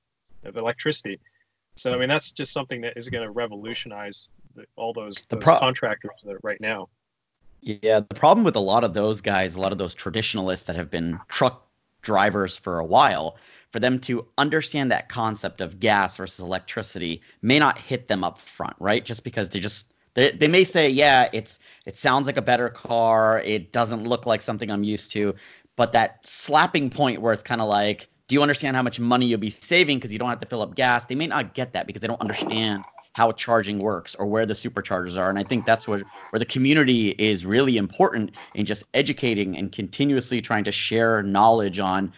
[0.45, 1.19] of electricity
[1.77, 4.29] so i mean that's just something that is going to revolutionize
[4.77, 6.89] all those, The those pro- contractors that right now
[7.61, 10.77] Yeah, the problem with a lot of those guys, a lot of those traditionalists that
[10.77, 11.67] have been truck
[12.03, 13.37] drivers for a while,
[13.71, 18.41] for them to understand that concept of gas versus electricity may not hit them up
[18.41, 19.05] front, right?
[19.05, 22.71] Just because they just they, they may say, yeah, it's it sounds like a better
[22.71, 25.35] car, it doesn't look like something I'm used to,
[25.77, 29.27] but that slapping point where it's kind of like, do you understand how much money
[29.27, 31.05] you'll be saving because you don't have to fill up gas?
[31.05, 32.85] They may not get that because they don't understand
[33.19, 35.29] how charging works or where the superchargers are.
[35.29, 39.73] And I think that's where where the community is really important in just educating and
[39.73, 42.13] continuously trying to share knowledge on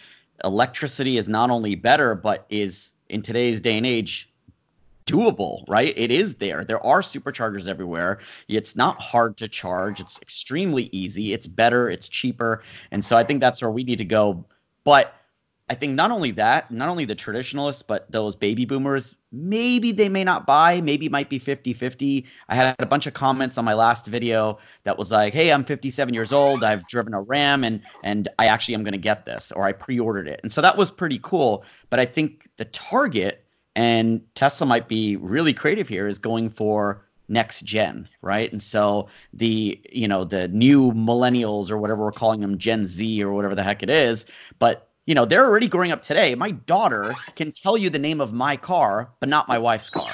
[0.44, 4.30] electricity is not only better but is in today's day and age
[5.06, 5.94] doable, right?
[5.96, 6.66] It is there.
[6.66, 8.18] There are superchargers everywhere.
[8.48, 10.00] It's not hard to charge.
[10.00, 11.32] It's extremely easy.
[11.32, 12.62] It's better, it's cheaper.
[12.90, 14.44] And so I think that's where we need to go.
[14.84, 15.14] But
[15.70, 20.08] I think not only that, not only the traditionalists, but those baby boomers, maybe they
[20.08, 22.26] may not buy, maybe might be 50 50.
[22.48, 25.64] I had a bunch of comments on my last video that was like, hey, I'm
[25.64, 26.64] 57 years old.
[26.64, 29.70] I've driven a Ram and, and I actually am going to get this, or I
[29.70, 30.40] pre ordered it.
[30.42, 31.64] And so that was pretty cool.
[31.88, 33.44] But I think the target,
[33.76, 38.50] and Tesla might be really creative here, is going for next gen, right?
[38.50, 43.22] And so the you know the new millennials or whatever we're calling them, Gen Z
[43.22, 44.26] or whatever the heck it is,
[44.58, 46.36] but you know they're already growing up today.
[46.36, 50.06] My daughter can tell you the name of my car, but not my wife's car,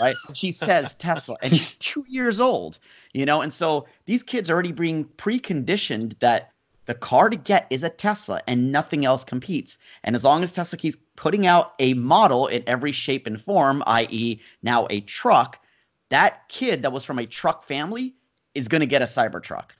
[0.00, 0.16] right?
[0.34, 2.80] She says Tesla, and she's two years old,
[3.12, 6.50] you know, and so these kids are already being preconditioned that
[6.86, 9.78] the car to get is a Tesla and nothing else competes.
[10.02, 13.84] And as long as Tesla keeps putting out a model in every shape and form,
[13.86, 15.60] i.e., now a truck,
[16.08, 18.16] that kid that was from a truck family
[18.56, 19.70] is going to get a Cybertruck.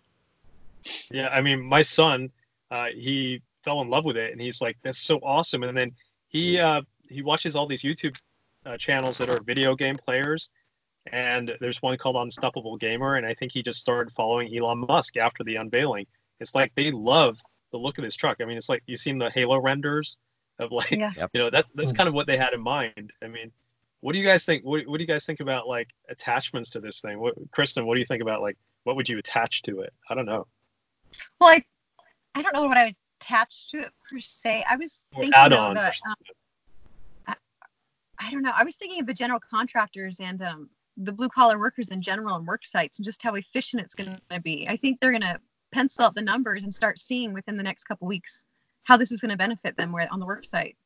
[1.10, 2.30] Yeah, I mean, my son,
[2.70, 5.92] uh, he fell in love with it, and he's like, "That's so awesome!" And then
[6.28, 8.20] he uh, he watches all these YouTube
[8.66, 10.50] uh, channels that are video game players,
[11.12, 15.16] and there's one called Unstoppable Gamer, and I think he just started following Elon Musk
[15.16, 16.06] after the unveiling.
[16.40, 17.36] It's like they love
[17.72, 18.38] the look of this truck.
[18.40, 20.16] I mean, it's like you've seen the Halo renders
[20.58, 21.12] of like, Yeah.
[21.32, 23.12] You know, that's that's kind of what they had in mind.
[23.22, 23.50] I mean,
[24.00, 24.64] what do you guys think?
[24.64, 27.20] What, what do you guys think about like attachments to this thing?
[27.20, 29.92] What, Kristen, what do you think about like what would you attach to it?
[30.08, 30.46] I don't know.
[31.40, 31.64] Well, I,
[32.34, 34.64] I don't know what I would attach to it per se.
[34.68, 35.74] I was Or thinking add though on.
[35.74, 36.14] that um,
[37.26, 37.34] I,
[38.18, 38.52] I don't know.
[38.54, 42.36] I was thinking of the general contractors and um, the blue collar workers in general
[42.36, 44.66] and work sites and just how efficient it's going to be.
[44.68, 45.38] I think they're going to
[45.72, 48.44] pencil out the numbers and start seeing within the next couple weeks
[48.84, 50.76] how this is going to benefit them where on the work site.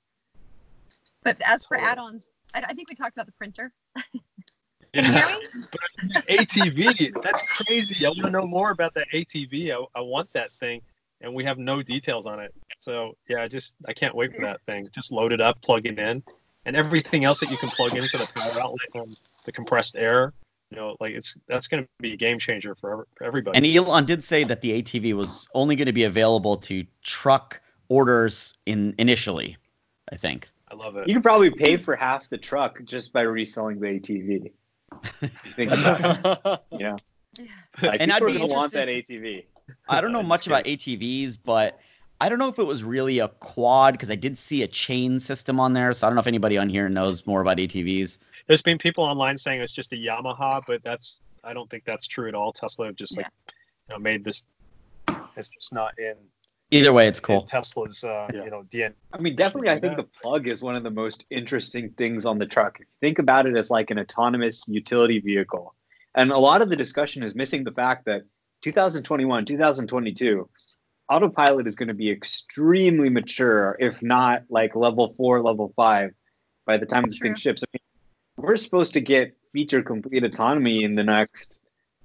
[1.22, 3.72] But as for add-ons, I, I think we talked about the printer.
[4.92, 6.36] Can you hear me?
[6.36, 7.12] ATV.
[7.22, 8.06] That's crazy.
[8.06, 9.72] I want to know more about that ATV.
[9.72, 10.82] I, I want that thing,
[11.24, 12.54] and we have no details on it.
[12.78, 14.86] So yeah, I just I can't wait for that thing.
[14.92, 16.22] Just load it up, plug it in,
[16.66, 20.32] and everything else that you can plug into the power outlet and the compressed air.
[20.70, 23.56] You know, like it's that's going to be a game changer for, everybody.
[23.56, 27.60] And Elon did say that the ATV was only going to be available to truck
[27.88, 29.56] orders in initially,
[30.10, 30.48] I think.
[30.70, 31.06] I love it.
[31.06, 34.50] You could probably pay for half the truck just by reselling the ATV.
[35.56, 36.00] Think about
[36.44, 36.60] it.
[36.78, 36.96] You know,
[37.82, 39.44] like And I'd be want that ATV.
[39.88, 41.78] I don't know Just much about ATVs, but
[42.20, 45.20] I don't know if it was really a quad because I did see a chain
[45.20, 45.92] system on there.
[45.92, 48.18] So I don't know if anybody on here knows more about ATVs.
[48.46, 52.06] There's been people online saying it's just a Yamaha, but that's I don't think that's
[52.06, 52.52] true at all.
[52.52, 54.44] Tesla have just like you know, made this.
[55.36, 56.14] It's just not in,
[56.70, 57.42] Either way, it's cool.
[57.42, 58.44] Tesla's uh, Yeah.
[58.44, 58.94] you know DNA.
[59.12, 62.38] I mean, definitely, I think the plug is one of the most interesting things on
[62.38, 62.80] the truck.
[63.00, 65.74] Think about it as like an autonomous utility vehicle,
[66.14, 68.22] and a lot of the discussion is missing the fact that
[68.64, 70.48] 2021, 2022,
[71.10, 76.14] autopilot is going to be extremely mature, if not like level four, level five,
[76.64, 77.62] by the time this thing ships.
[77.62, 81.52] I mean, we're supposed to get feature complete autonomy in the next,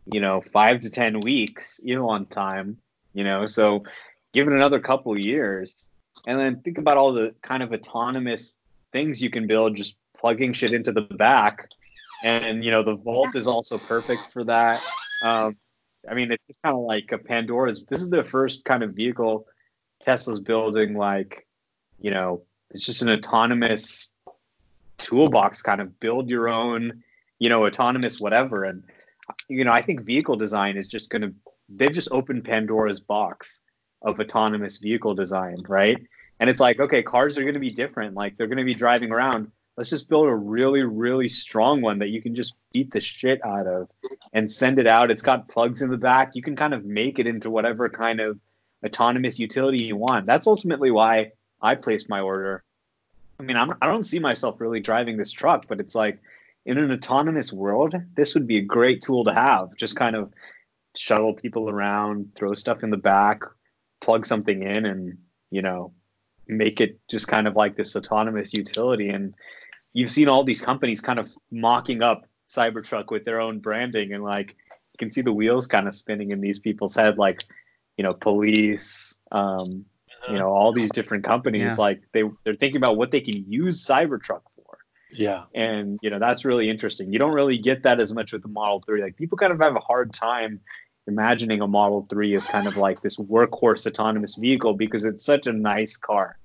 [0.05, 2.77] you know, five to ten weeks, on time.
[3.13, 3.85] You know, so
[4.33, 5.87] give it another couple of years,
[6.27, 8.57] and then think about all the kind of autonomous
[8.91, 11.69] things you can build just plugging shit into the back.
[12.21, 14.85] And you know, the vault is also perfect for that.
[15.23, 15.55] Um,
[16.09, 17.83] I mean, it's just kind of like a Pandora's.
[17.89, 19.47] This is the first kind of vehicle
[20.03, 20.95] Tesla's building.
[20.95, 21.47] Like,
[21.99, 24.09] you know, it's just an autonomous
[24.97, 25.61] toolbox.
[25.61, 27.03] Kind of build your own,
[27.39, 28.63] you know, autonomous whatever.
[28.63, 28.83] And
[29.47, 31.33] you know, I think vehicle design is just going to.
[31.69, 33.61] They've just opened Pandora's box
[34.01, 35.97] of autonomous vehicle design, right?
[36.39, 38.15] And it's like, okay, cars are going to be different.
[38.15, 39.51] Like they're going to be driving around.
[39.79, 43.39] Let's just build a really, really strong one that you can just beat the shit
[43.45, 43.87] out of
[44.33, 45.09] and send it out.
[45.09, 46.35] It's got plugs in the back.
[46.35, 48.37] You can kind of make it into whatever kind of
[48.85, 50.25] autonomous utility you want.
[50.25, 52.61] That's ultimately why I placed my order.
[53.39, 56.19] I mean, I'm, I don't see myself really driving this truck, but it's like
[56.65, 59.69] in an autonomous world, this would be a great tool to have.
[59.77, 60.33] Just kind of
[60.93, 63.43] shuttle people around, throw stuff in the back,
[64.01, 65.19] plug something in, and
[65.51, 65.93] you know,
[66.49, 69.07] make it just kind of like this autonomous utility.
[69.07, 69.35] And
[69.93, 74.23] you've seen all these companies kind of mocking up Cybertruck with their own branding, and
[74.23, 77.43] like you can see the wheels kind of spinning in these people's head, like
[77.97, 79.85] you know, police, um,
[80.29, 81.61] you know, all these different companies.
[81.61, 81.75] Yeah.
[81.75, 84.77] Like they they're thinking about what they can use Cybertruck for.
[85.11, 85.45] Yeah.
[85.55, 87.11] and you know that's really interesting.
[87.11, 89.01] You don't really get that as much with the Model Three.
[89.01, 90.59] Like people kind of have a hard time
[91.07, 95.47] imagining a Model Three as kind of like this workhorse autonomous vehicle because it's such
[95.47, 96.37] a nice car,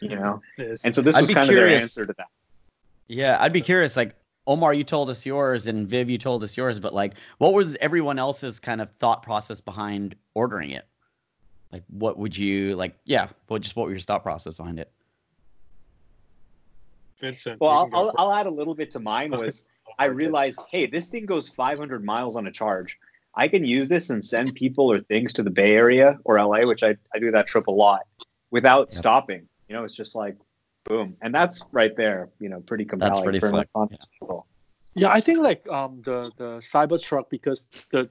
[0.00, 0.42] you know.
[0.84, 2.28] And so this I'd was be kind of their answer to that.
[3.10, 3.96] Yeah, I'd be curious.
[3.96, 4.14] Like
[4.46, 6.78] Omar, you told us yours, and Viv, you told us yours.
[6.78, 10.86] But like, what was everyone else's kind of thought process behind ordering it?
[11.72, 12.96] Like, what would you like?
[13.04, 14.92] Yeah, what just what was your thought process behind it?
[17.20, 17.60] Vincent.
[17.60, 18.14] Well, I'll, I'll.
[18.16, 19.32] I'll add a little bit to mine.
[19.32, 19.66] Was
[19.98, 22.96] I realized, hey, this thing goes 500 miles on a charge.
[23.34, 26.60] I can use this and send people or things to the Bay Area or LA,
[26.60, 28.02] which I, I do that trip a lot,
[28.52, 28.98] without Yep.
[28.98, 29.48] stopping.
[29.68, 30.36] You know, it's just like
[30.84, 32.28] boom, and that's right there.
[32.38, 33.64] You know, pretty compelling that's pretty for an
[34.18, 34.40] slick.
[34.94, 38.08] Yeah, I think like um the the Cybertruck because the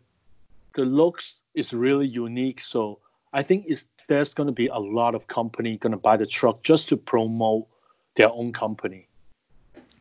[0.75, 2.61] the looks is really unique.
[2.61, 2.99] So
[3.33, 6.25] I think it's there's going to be a lot of company going to buy the
[6.25, 7.67] truck just to promote
[8.15, 9.07] their own company.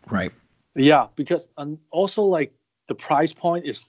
[0.09, 0.33] Right.
[0.75, 2.53] Yeah, because and also like
[2.87, 3.87] the price point is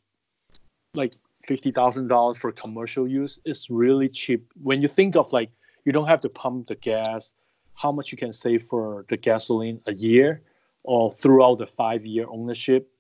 [0.93, 1.13] like
[1.45, 3.39] fifty thousand dollars for commercial use.
[3.45, 5.51] It's really cheap when you think of like
[5.85, 7.33] you don't have to pump the gas,
[7.79, 10.41] how much you can save for the gasoline a year
[10.83, 12.91] or throughout the five year ownership.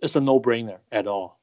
[0.00, 1.40] It's a no brainer at all.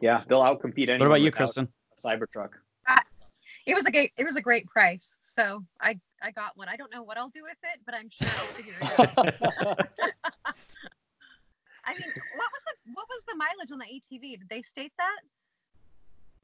[0.00, 1.00] Yeah, they'll outcompete anyone.
[1.00, 1.68] What about you, without Kristen?
[1.92, 2.50] A Cybertruck.
[2.88, 3.00] Uh,
[3.66, 5.12] it was a great it was a great price.
[5.20, 6.68] So I I got one.
[6.68, 9.18] I don't know what I'll do with it, but I'm sure I'll figure it out.
[11.84, 14.38] I mean, what was the what was the mileage on the ATV?
[14.38, 15.20] Did they state that?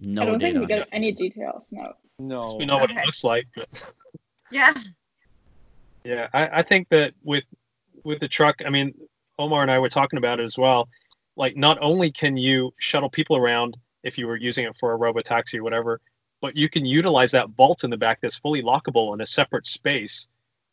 [0.01, 0.89] No I don't think we on get it.
[0.93, 1.69] any details.
[1.73, 1.93] No.
[2.19, 2.57] no.
[2.57, 3.69] we know what it looks like, but
[4.51, 4.75] Yeah.
[6.05, 7.45] yeah, I, I think that with
[8.05, 8.95] with the truck, I mean,
[9.39, 10.89] Omar and I were talking about it as well.
[11.37, 14.97] Like, not only can you shuttle people around if you were using it for a
[14.97, 16.01] robo taxi or whatever,
[16.41, 19.67] but you can utilize that vault in the back that's fully lockable in a separate
[19.67, 20.29] space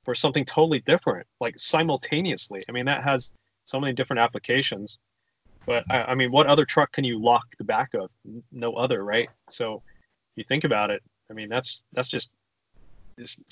[0.05, 2.61] for something totally different, like simultaneously.
[2.69, 3.31] I mean, that has
[3.65, 4.99] so many different applications.
[5.65, 8.09] But I, I mean, what other truck can you lock the back of?
[8.51, 9.29] No other, right?
[9.49, 12.31] So, if you think about it, I mean, that's that's just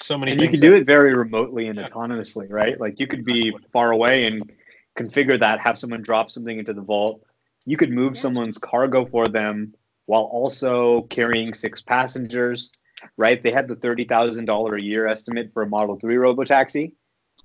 [0.01, 0.31] so many.
[0.31, 1.87] And you can do that- it very remotely and Yeah.
[1.87, 2.79] autonomously, right?
[2.79, 4.51] Like you could be far away and
[4.97, 7.23] configure that, have someone drop something into the vault.
[7.65, 8.21] You could move Yeah.
[8.21, 9.73] someone's cargo for them
[10.07, 12.71] while also carrying six passengers,
[13.17, 13.41] right?
[13.41, 16.93] They had the thirty thousand dollar a year estimate for a Model Three robotaxi.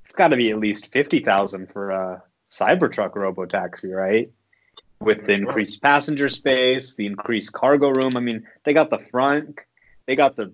[0.04, 4.32] It's got to be at least fifty thousand for a Cybertruck robotaxi, right?
[5.00, 8.16] With the increased passenger space, the increased cargo room.
[8.16, 9.58] I mean, they got the front,
[10.06, 10.52] they got the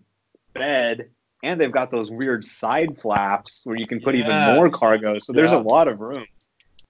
[0.53, 1.11] bed,
[1.43, 5.19] and they've got those weird side flaps where you can put even more cargo.
[5.19, 5.59] So there's Yeah.
[5.59, 6.27] a lot of room,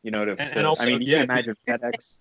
[0.02, 0.24] you know.
[0.24, 2.20] To, And- and also, I mean, you can imagine FedEx.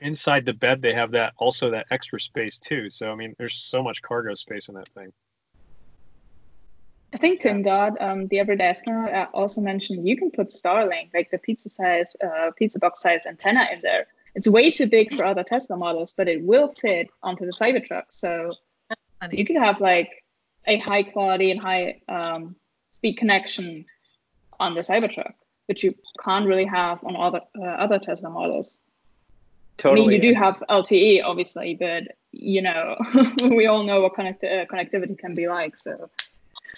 [0.00, 3.54] inside the bed they have that also that extra space too so i mean there's
[3.54, 5.12] so much cargo space in that thing
[7.14, 11.10] I think Tim Dodd, um, the everyday astronaut, uh, also mentioned you can put Starlink,
[11.12, 14.06] like the pizza size, uh, pizza box size antenna in there.
[14.34, 18.04] It's way too big for other Tesla models, but it will fit onto the Cybertruck.
[18.08, 18.54] So
[19.30, 20.24] you could have like
[20.66, 22.56] a high quality and high um,
[22.90, 23.84] speed connection
[24.58, 25.34] on the Cybertruck,
[25.66, 28.78] which you can't really have on other uh, other Tesla models.
[29.78, 30.02] Totally.
[30.02, 32.96] I mean, you do have LTE, obviously, but you know,
[33.42, 35.76] we all know what connect- uh, connectivity can be like.
[35.76, 36.10] So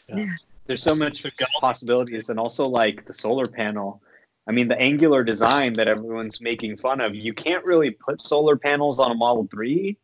[0.09, 0.27] yeah.
[0.67, 1.27] There's so much
[1.61, 4.01] possibilities, and also like the solar panel.
[4.47, 7.15] I mean, the angular design that everyone's making fun of.
[7.15, 9.97] You can't really put solar panels on a Model 3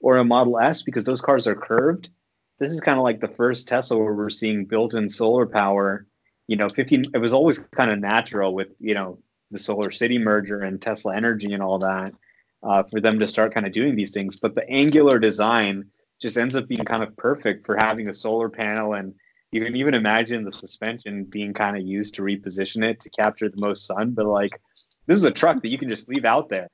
[0.00, 2.10] or a Model S because those cars are curved.
[2.58, 6.06] This is kind of like the first Tesla where we're seeing built-in solar power.
[6.46, 7.04] You know, 15.
[7.12, 9.18] It was always kind of natural with you know
[9.50, 12.14] the Solar City merger and Tesla Energy and all that
[12.62, 14.36] uh, for them to start kind of doing these things.
[14.36, 15.86] But the angular design
[16.20, 19.14] just ends up being kind of perfect for having a solar panel and
[19.52, 23.48] you can even imagine the suspension being kind of used to reposition it to capture
[23.48, 24.10] the most sun.
[24.12, 24.60] But like,
[25.06, 26.68] this is a truck that you can just leave out there,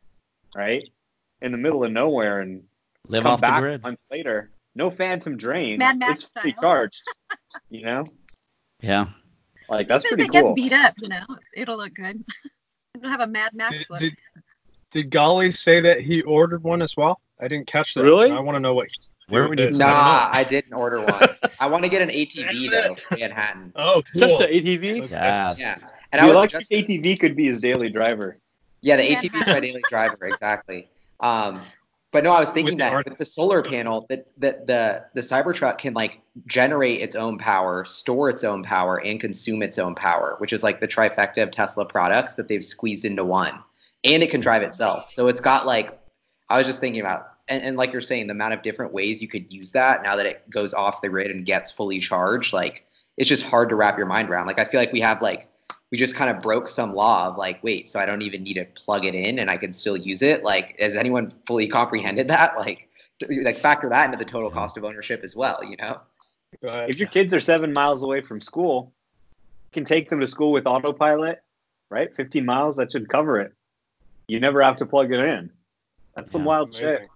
[0.57, 0.83] right,
[1.41, 2.65] in the middle of nowhere and
[3.09, 3.83] Live come off the back grid.
[3.83, 4.51] months later.
[4.75, 5.79] No phantom drain.
[5.79, 7.03] Mad Max it's fully charged.
[7.71, 8.05] You know,
[8.81, 9.07] Yeah.
[9.69, 11.23] like that's Even pretty if it gets beat up, you know,
[11.55, 12.25] it'll look good.
[12.97, 13.99] It'll have a Mad Max did, look.
[14.01, 14.17] did,
[14.93, 18.31] did golly say that he ordered one as well i didn't catch that Really?
[18.31, 19.77] i want to know what he's Where would you- with.
[19.77, 21.29] Nah, I I didn't order one.
[21.60, 23.72] I want to get an ATV though, Manhattan.
[23.77, 24.20] oh cool.
[24.20, 25.04] Just the ATV.
[25.04, 25.08] Okay.
[25.10, 25.58] Yes.
[25.60, 25.77] Yeah,
[26.12, 28.38] and I The was electric just ATV could be his daily driver.
[28.83, 30.90] Yeah, the ATV is my daily driver, exactly.
[31.20, 31.60] Um,
[32.12, 35.04] but no, I was thinking With that art- with the solar panel, that that the
[35.14, 39.79] the Cybertruck can like generate its own power, store its own power, and consume its
[39.79, 43.58] own power, which is like the trifecta of Tesla products that they've squeezed into one.
[44.04, 45.10] And it can drive itself.
[45.10, 45.98] So it's got like
[46.50, 49.21] I was just thinking about and, and like you're saying, the amount of different ways
[49.21, 52.53] you could use that now that it goes off the grid and gets fully charged,
[52.53, 52.87] like
[53.17, 54.47] it's just hard to wrap your mind around.
[54.47, 55.49] Like I feel like we have like
[55.90, 58.55] we just kind of broke some law of like, wait, so I don't even need
[58.55, 60.42] to plug it in and I can still use it.
[60.42, 62.59] Like, has anyone fully comprehended that?
[62.59, 62.88] Like,
[63.42, 65.63] like factor that into the total cost of ownership as well.
[65.63, 66.01] You know?
[66.63, 68.92] If your kids are seven miles away from school,
[69.37, 71.42] you can take them to school with autopilot,
[71.90, 72.15] right?
[72.15, 73.53] 15 miles, that should cover it.
[74.27, 75.51] You never have to plug it in.
[76.17, 76.49] That's some Yeah.
[76.49, 76.88] wild Amazing.
[76.88, 77.09] shit.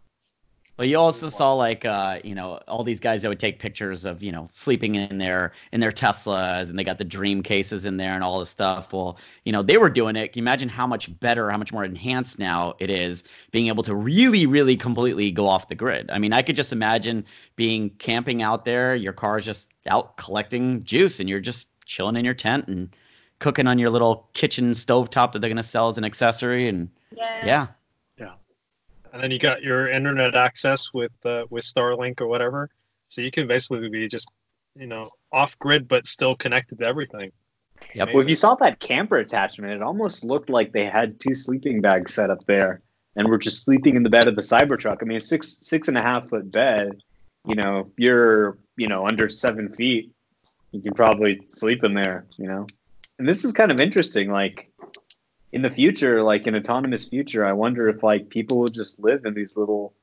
[0.79, 4.05] Well, you also saw like uh, you know all these guys that would take pictures
[4.05, 7.85] of you know sleeping in their in their Teslas and they got the dream cases
[7.85, 8.93] in there and all this stuff.
[8.93, 10.33] Well, you know they were doing it.
[10.33, 13.83] Can you imagine how much better, how much more enhanced now it is being able
[13.83, 16.12] to really, really completely go off the grid.
[16.12, 17.24] I mean, I could just imagine
[17.57, 22.24] being camping out there, your car's just out collecting juice, and you're just chilling in
[22.24, 22.95] your tent and
[23.41, 26.68] cooking on your little kitchen stovetop that they're gonna sell as an accessory.
[26.68, 26.89] And
[27.45, 27.66] yeah,
[29.19, 32.71] and then you got your internet access with uh, with Starlink or whatever,
[33.09, 34.31] so you can basically be just
[34.77, 37.33] you know off grid but still connected to everything.
[37.95, 38.11] Yep.
[38.14, 41.81] Well, if you saw that camper attachment, it almost looked like they had two sleeping
[41.81, 42.81] bags set up there
[43.16, 44.99] and were just sleeping in the bed of the Cybertruck.
[45.03, 47.03] I mean, a six six and a half foot bed.
[47.45, 50.12] You know, if you're you know under seven feet,
[50.71, 52.25] you can probably sleep in there.
[52.37, 52.66] You know,
[53.19, 54.31] and this is kind of interesting.
[54.31, 54.68] Like
[55.53, 59.24] in the future, like an autonomous future, I wonder if like people will just live
[59.24, 59.94] in these little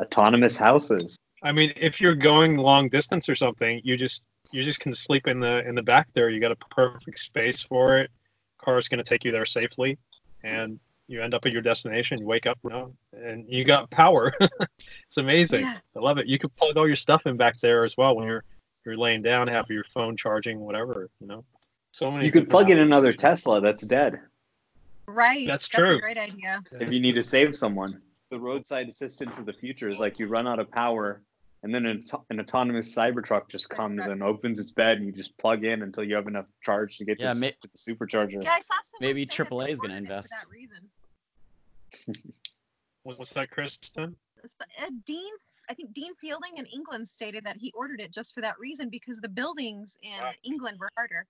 [0.00, 1.18] autonomous houses.
[1.42, 5.26] I mean, if you're going long distance or something, you just you just can sleep
[5.26, 6.30] in the in the back there.
[6.30, 8.10] You got a perfect space for it.
[8.58, 9.98] Car's going to take you there safely,
[10.42, 10.78] and
[11.08, 12.18] you end up at your destination.
[12.18, 14.32] You wake up, you know, and you got power.
[14.40, 15.62] it's amazing.
[15.62, 15.78] Yeah.
[15.96, 16.26] I love it.
[16.26, 18.44] You could plug all your stuff in back there as well when you're
[18.84, 21.08] you're laying down, have your phone charging, whatever.
[21.20, 21.44] You know,
[21.92, 22.26] so many.
[22.26, 23.12] You could different plug in another.
[23.12, 24.20] Tesla that's dead.
[25.10, 25.46] Right.
[25.46, 25.96] That's That's true.
[25.96, 26.62] a great idea.
[26.72, 28.00] if you need to save someone.
[28.30, 31.20] The roadside assistance of the future is like you run out of power,
[31.64, 35.12] and then an, auto- an autonomous Cybertruck just comes and opens its bed, and you
[35.12, 37.78] just plug in until you have enough charge to get Yeah, to, ma- to the
[37.78, 38.42] supercharger.
[38.42, 40.28] Yeah, I saw someone Maybe say that AAA is gonna invest.
[40.28, 40.88] For that reason.
[43.02, 44.14] What- What's that, Kristen?
[44.44, 45.32] Uh, Dean,
[45.70, 48.88] I think Dean Fielding in England stated that he ordered it just for that reason
[48.90, 50.32] because the buildings in Wow.
[50.44, 51.26] England were harder.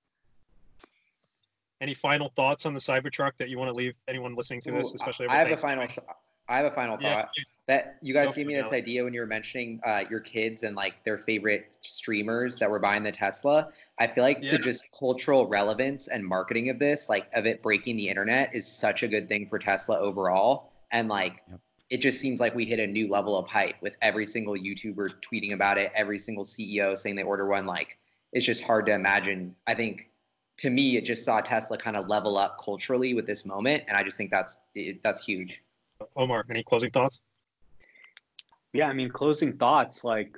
[1.81, 4.93] Any final thoughts on the Cybertruck that you want to leave anyone listening to this,
[4.95, 5.29] especially?
[5.29, 5.79] I have a final.
[5.83, 6.11] Thanksgiving?
[6.49, 7.31] I have a final Yeah, thought.
[7.69, 8.77] that you guys gave me this Alex.
[8.77, 12.81] idea when you were mentioning uh, your kids and like their favorite streamers that were
[12.81, 13.69] buying the Tesla.
[14.01, 14.51] I feel like Yeah.
[14.51, 18.67] the just cultural relevance and marketing of this, like of it breaking the internet, is
[18.67, 20.73] such a good thing for Tesla overall.
[20.91, 21.61] And like, Yep.
[21.89, 25.21] it just seems like we hit a new level of hype with every single YouTuber
[25.23, 27.65] tweeting about it, every single CEO saying they order one.
[27.65, 27.97] Like,
[28.33, 29.55] it's just hard to imagine.
[29.69, 30.10] I think
[30.61, 33.97] to me, it just saw Tesla kind of level up culturally with this moment, and
[33.97, 35.63] I just think that's it, that's huge.
[36.17, 37.23] Omar, any closing thoughts?
[38.75, 40.37] Yeah, I mean, closing thoughts like,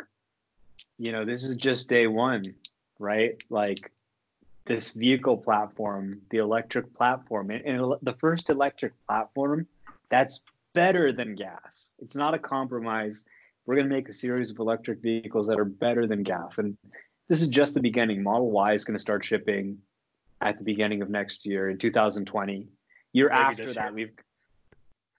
[0.96, 2.44] you know, this is just day one,
[3.00, 3.42] right?
[3.50, 3.90] Like,
[4.64, 9.66] this vehicle platform, the electric platform, and, and the first electric platform
[10.08, 10.40] that's
[10.72, 11.94] better than gas.
[11.98, 13.24] It's not a compromise.
[13.66, 16.58] We're going to make a series of electric vehicles that are better than gas.
[16.58, 16.76] And
[17.28, 18.22] this is just the beginning.
[18.22, 19.78] Model Y is going to start shipping
[20.42, 22.68] at the beginning of next year in 2020.
[23.12, 23.92] Year Maybe after that, year.
[23.92, 24.12] we've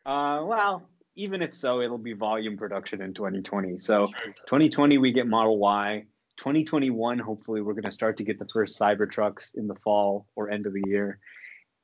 [0.05, 3.77] uh, well, even if so, it'll be volume production in 2020.
[3.79, 4.07] So
[4.47, 6.05] 2020 we get Model Y.
[6.37, 10.49] 2021, hopefully, we're going to start to get the first Cybertrucks in the fall or
[10.49, 11.19] end of the year,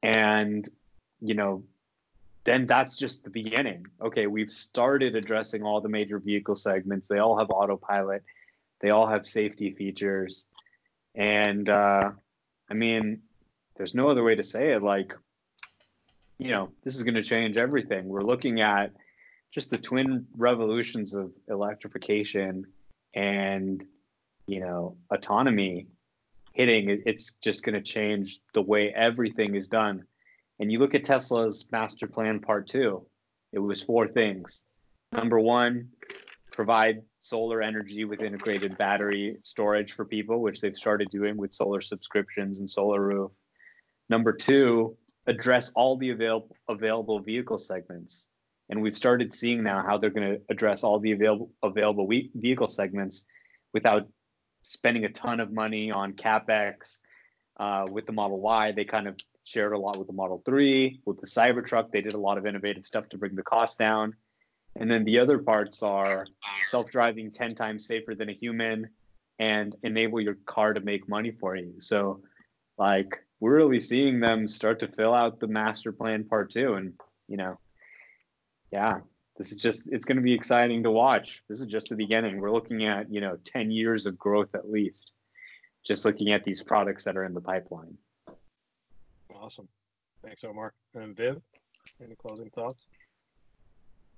[0.01, 0.67] and
[1.21, 1.63] you know,
[2.45, 3.85] then that's just the beginning.
[4.01, 7.07] Okay, we've started addressing all the major vehicle segments.
[7.07, 8.23] They all have autopilot.
[8.81, 10.47] They all have safety features,
[11.13, 12.09] and uh,
[12.69, 13.21] I mean,
[13.79, 14.83] there's no other way to say it.
[14.83, 15.13] Like,
[16.37, 18.09] you know, this is going to change everything.
[18.09, 18.91] We're looking at
[19.53, 22.65] just the twin revolutions of electrification
[23.15, 23.81] and,
[24.47, 25.87] you know, autonomy
[26.51, 27.01] hitting.
[27.05, 30.03] It's just going to change the way everything is done.
[30.59, 33.07] And you look at Tesla's master plan part two,
[33.53, 34.65] it was four things.
[35.13, 35.87] Number one,
[36.51, 41.79] provide solar energy with integrated battery storage for people, which they've started doing with solar
[41.79, 43.31] subscriptions and solar roof.
[44.09, 44.97] Number two,
[45.27, 48.29] address all the avail- available vehicle segments.
[48.69, 52.31] And we've started seeing now how they're going to address all the available available we-
[52.35, 53.25] vehicle segments
[53.73, 54.07] without
[54.63, 56.99] spending a ton of money on capex.
[57.59, 61.01] Uh, with the Model Y, they kind of shared a lot with the Model 3.
[61.05, 64.15] With the Cybertruck, they did a lot of innovative stuff to bring the cost down.
[64.77, 66.25] And then the other parts are
[66.67, 68.89] self-driving 10 times safer than a human
[69.39, 71.73] and enable your car to make money for you.
[71.79, 72.21] So
[72.77, 73.09] like
[73.39, 76.93] we're really seeing them start to fill out the master plan part two and
[77.27, 77.57] you know
[78.71, 78.99] yeah
[79.37, 82.39] this is just it's going to be exciting to watch this is just the beginning
[82.39, 85.11] we're looking at you know 10 years of growth at least
[85.85, 87.97] just looking at these products that are in the pipeline
[89.41, 89.67] Awesome.
[90.23, 90.73] Thanks, Omar.
[90.95, 91.41] And Viv,
[92.03, 92.87] any closing thoughts?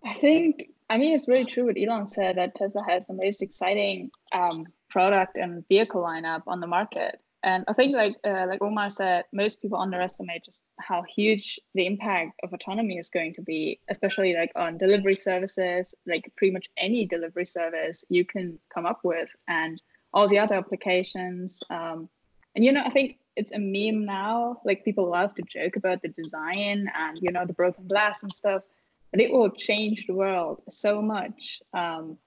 [0.04, 3.42] I think, I mean, it's really true what Elon said that Tesla has the most
[3.42, 7.20] exciting um, product and vehicle lineup on the market.
[7.44, 11.88] And I think, like uh, like Omar said, most people underestimate just how huge the
[11.88, 16.70] impact of autonomy is going to be, especially like on delivery services, like pretty much
[16.78, 19.82] any delivery service you can come up with, and
[20.14, 21.60] all the other applications.
[21.72, 22.10] Um,
[22.56, 24.62] and you know, I think it's a meme now.
[24.64, 28.32] Like people love to joke about the design and you know the broken glass and
[28.32, 28.62] stuff,
[29.10, 31.60] but it will change the world so much.
[31.74, 32.20] Um,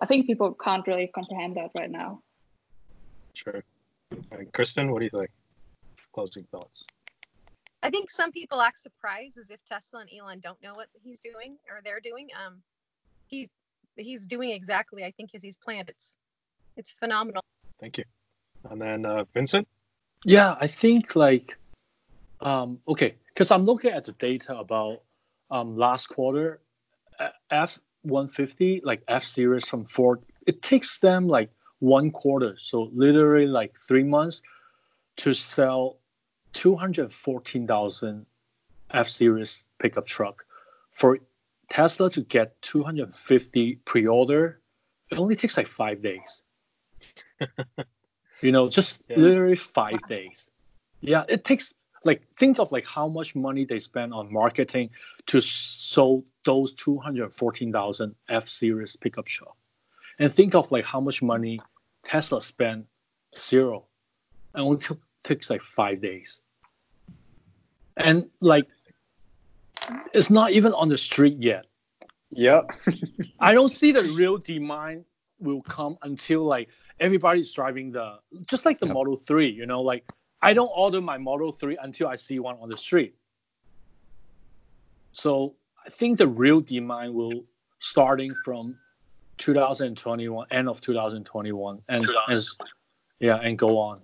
[0.00, 2.22] I think people can't really comprehend that right now.
[3.34, 3.64] Sure.
[4.10, 5.30] And Kristen, what do you think?
[6.12, 6.84] Closing thoughts.
[7.82, 11.20] I think some people act surprised as if Tesla and Elon don't know what he's
[11.20, 12.28] doing or they're doing.
[12.44, 12.62] Um,
[13.26, 13.48] he's
[13.96, 15.88] he's doing exactly I think as he's planned.
[15.88, 16.16] It's
[16.76, 17.42] it's phenomenal.
[17.80, 18.04] Thank you.
[18.68, 19.66] And then uh, Vincent.
[20.24, 21.56] Yeah, I think like,
[22.40, 25.02] um, okay, because I'm looking at the data about
[25.50, 26.60] um, last quarter,
[27.50, 30.20] F 150 like F series from Ford.
[30.46, 31.50] It takes them like
[31.80, 34.42] one quarter, so literally like three months,
[35.16, 35.98] to sell
[36.52, 38.26] 214,000
[38.92, 40.44] F series pickup truck.
[40.92, 41.18] For
[41.68, 44.60] Tesla to get 250 pre-order,
[45.10, 46.42] it only takes like five days.
[48.42, 49.18] you know, just Yeah.
[49.18, 50.50] literally five days.
[51.00, 51.74] Yeah, it takes
[52.04, 54.90] like think of like how much money they spend on marketing
[55.26, 59.56] to sell those 214,000 F series pickup truck.
[60.18, 61.58] And think of like how much money
[62.04, 62.86] Tesla spent
[63.36, 63.86] zero.
[64.54, 66.40] It only took, takes like five days.
[67.96, 68.66] And like
[70.12, 71.66] it's not even on the street yet.
[72.32, 72.70] Yep.
[73.40, 75.04] I don't see the real demand
[75.38, 76.68] will come until like
[77.00, 78.94] everybody's driving the just like the Yep.
[78.94, 80.04] Model 3, you know, like
[80.42, 83.14] I don't order my Model 3 until I see one on the street.
[85.12, 87.44] So I think the real demand will
[87.80, 88.76] starting from
[89.40, 92.56] 2021, end of 2021, and as
[93.18, 94.00] yeah, and go on.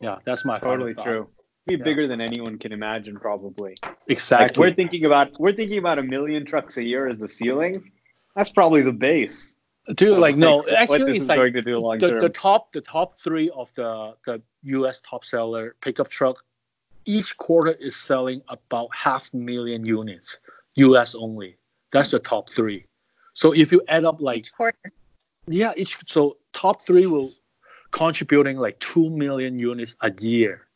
[0.00, 1.28] Yeah, that's my totally true.
[1.66, 1.84] Be Yeah.
[1.84, 3.74] bigger than anyone can imagine, probably.
[3.82, 4.60] Like Exactly.
[4.60, 7.92] we're thinking about we're thinking about a million trucks a year as the ceiling.
[8.36, 9.56] That's probably the base.
[9.94, 12.20] Dude, of, like no, actually, it's is like going to do long the, term.
[12.20, 15.00] the top the top three of the the U.S.
[15.00, 16.44] top seller pickup truck,
[17.06, 20.38] each quarter is selling about half million units,
[20.76, 21.14] U.S.
[21.14, 21.56] only.
[21.90, 22.84] That's the top three.
[23.38, 24.90] So if you add up like Each quarter.
[25.46, 27.30] yeah, each so top three will
[27.92, 30.66] contributing like two million units a year.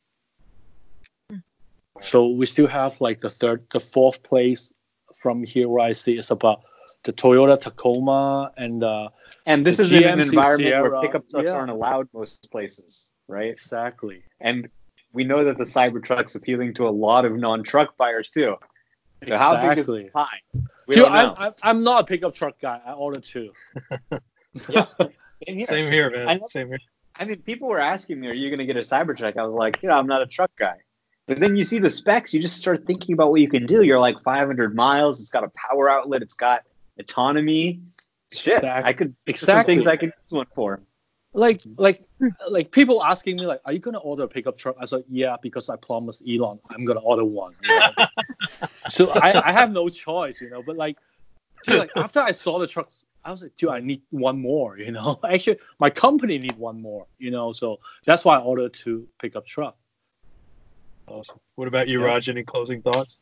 [1.98, 4.72] So we still have like the third, the fourth place
[5.16, 6.62] from here where I see is about
[7.02, 9.08] the Toyota Tacoma and uh,
[9.44, 11.56] and this the is in an environment Sierra, where pickup trucks yeah.
[11.56, 13.50] aren't allowed most places, right?
[13.50, 14.22] exactly.
[14.40, 14.68] And
[15.12, 18.56] we know that the Cybertruck's appealing to a lot of non-truck buyers too.
[19.26, 20.02] So how big is Exactly.
[20.04, 20.40] this pie?
[20.92, 21.08] We Dude.
[21.08, 22.80] I'm, I'm, I'm not a pickup truck guy.
[22.84, 23.52] I order two.
[24.68, 24.84] Yeah.
[25.46, 25.66] Same here.
[25.66, 26.28] Same here, man.
[26.28, 26.78] I know- Same here.
[27.16, 29.54] I mean, people were asking me, "Are you going to get a Cybertruck?" I was
[29.54, 30.76] like, "You know, I'm not a truck guy."
[31.26, 33.82] But then you see the specs, you just start thinking about what you can do.
[33.82, 35.20] You're like 500 miles.
[35.20, 36.20] It's got a power outlet.
[36.20, 36.64] It's got
[36.98, 37.80] autonomy.
[38.32, 40.80] Shit, Exact- I could there's some things I could use one for.
[41.34, 41.82] Like mm-hmm.
[41.82, 42.02] like
[42.48, 44.76] like people asking me like, are you gonna order a pickup truck?
[44.78, 47.54] I said, yeah, because I promised Elon I'm gonna order one.
[47.62, 47.90] you know?
[48.88, 50.62] so I, I have no choice, you know.
[50.62, 50.98] But like,
[51.64, 54.78] dude, like after I saw the trucks, I was like, dude, I need one more,
[54.78, 55.18] you know.
[55.28, 57.52] Actually, my company need one more, you know.
[57.52, 59.76] So that's why I ordered two pickup truck.
[61.06, 61.40] Awesome.
[61.56, 62.06] What about you, Yeah.
[62.06, 62.28] Raj?
[62.28, 63.20] Any closing thoughts?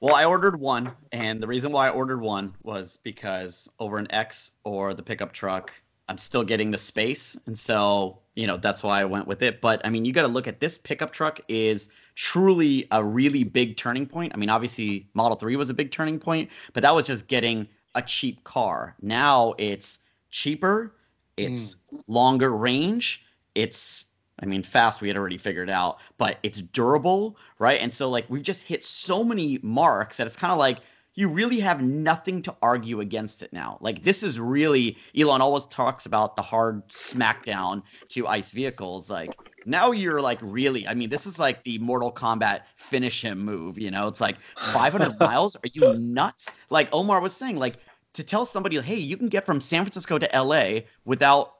[0.00, 4.06] Well, I ordered one, and the reason why I ordered one was because over an
[4.12, 5.72] X or the pickup truck,
[6.08, 9.60] I'm still getting the space, and so you know that's why I went with it.
[9.60, 13.44] But I mean, you got to look at this pickup truck is truly a really
[13.44, 14.32] big turning point.
[14.34, 17.68] I mean, obviously Model 3 was a big turning point, but that was just getting
[17.94, 18.96] a cheap car.
[19.00, 20.00] Now it's
[20.30, 20.94] cheaper,
[21.36, 21.98] it's hmm.
[22.08, 24.06] longer range, it's
[24.40, 27.80] I mean, fast we had already figured out, but it's durable, right?
[27.80, 30.78] And so like we've just hit so many marks that it's kind of like
[31.18, 33.76] you really have nothing to argue against it now.
[33.80, 39.10] Like this is really Elon always talks about the hard smackdown to ICE vehicles.
[39.10, 39.34] Like
[39.66, 43.80] now you're like really, I mean, this is like the Mortal Kombat finish him move,
[43.80, 44.06] you know?
[44.06, 44.36] It's like
[44.72, 45.56] 500 miles?
[45.56, 46.52] Are you nuts?
[46.70, 47.78] Like Omar was saying, like
[48.12, 51.52] to tell somebody, hey, you can get from San Francisco to LA without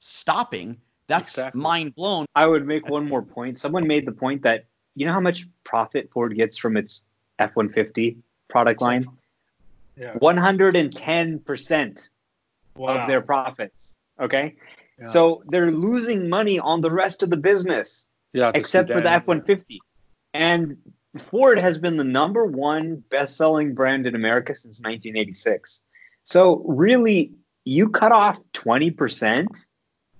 [0.00, 0.78] stopping.
[1.06, 1.62] That's Exactly.
[1.62, 2.26] mind blown.
[2.34, 3.58] I would make one more point.
[3.58, 7.04] Someone made the point that you know how much profit Ford gets from its
[7.38, 8.18] F-150
[8.56, 9.06] product line?
[9.96, 10.14] Yeah.
[10.14, 12.08] 110%
[12.76, 12.98] Wow.
[12.98, 13.98] of their profits.
[14.20, 14.56] Okay?
[14.98, 15.06] Yeah.
[15.06, 18.06] So they're losing money on the rest of the business.
[18.32, 18.52] Yeah.
[18.52, 19.80] the except for the F one fifty.
[20.34, 20.76] And
[21.16, 25.82] Ford has been the number one best selling brand in America since 1986.
[26.24, 27.32] So really,
[27.64, 29.46] you cut off 20%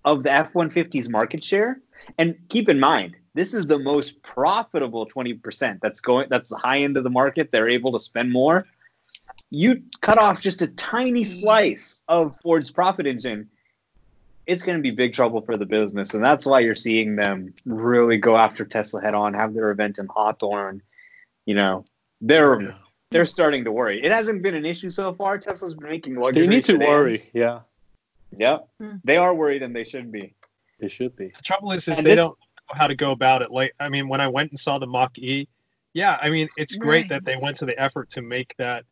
[0.04, 1.80] of the F 150's market share.
[2.16, 6.78] And keep in mind, this is the most profitable 20% that's going that's the high
[6.78, 7.52] end of the market.
[7.52, 8.66] They're able to spend more.
[9.50, 13.48] You cut off just a tiny slice of Ford's profit engine.
[14.46, 17.52] It's going to be big trouble for the business, and that's why you're seeing them
[17.66, 20.80] really go after Tesla head on, have their event in Hawthorne.
[21.44, 21.84] You know,
[22.20, 22.74] they're Yeah.
[23.10, 24.02] they're starting to worry.
[24.02, 25.38] It hasn't been an issue so far.
[25.38, 26.42] Tesla's been making luxury.
[26.42, 26.88] They need to sedans.
[26.88, 27.18] worry.
[27.34, 27.60] Yeah,
[28.38, 28.96] Yep, Hmm.
[29.04, 30.34] they are worried, and they should be.
[30.80, 31.28] they should be.
[31.36, 33.50] The trouble is, is And they this- don't know how to go about it.
[33.50, 35.48] Like, I mean, when I went and saw the Mach E,
[35.94, 37.08] yeah, I mean, it's great Right.
[37.10, 38.84] that they went to the effort to make that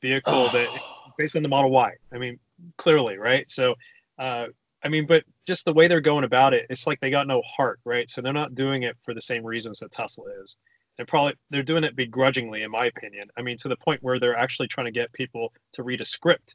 [0.00, 1.92] vehicle that it's based on the Model Y.
[2.12, 2.38] I mean,
[2.76, 3.50] clearly, right?
[3.50, 3.74] So,
[4.18, 4.46] uh,
[4.84, 7.42] I mean, but just the way they're going about it, it's like they got no
[7.42, 8.08] heart, right?
[8.10, 10.56] So they're not doing it for the same reasons that Tesla is.
[10.96, 13.28] They're probably they're doing it begrudgingly, in my opinion.
[13.36, 16.04] I mean, to the point where they're actually trying to get people to read a
[16.04, 16.54] script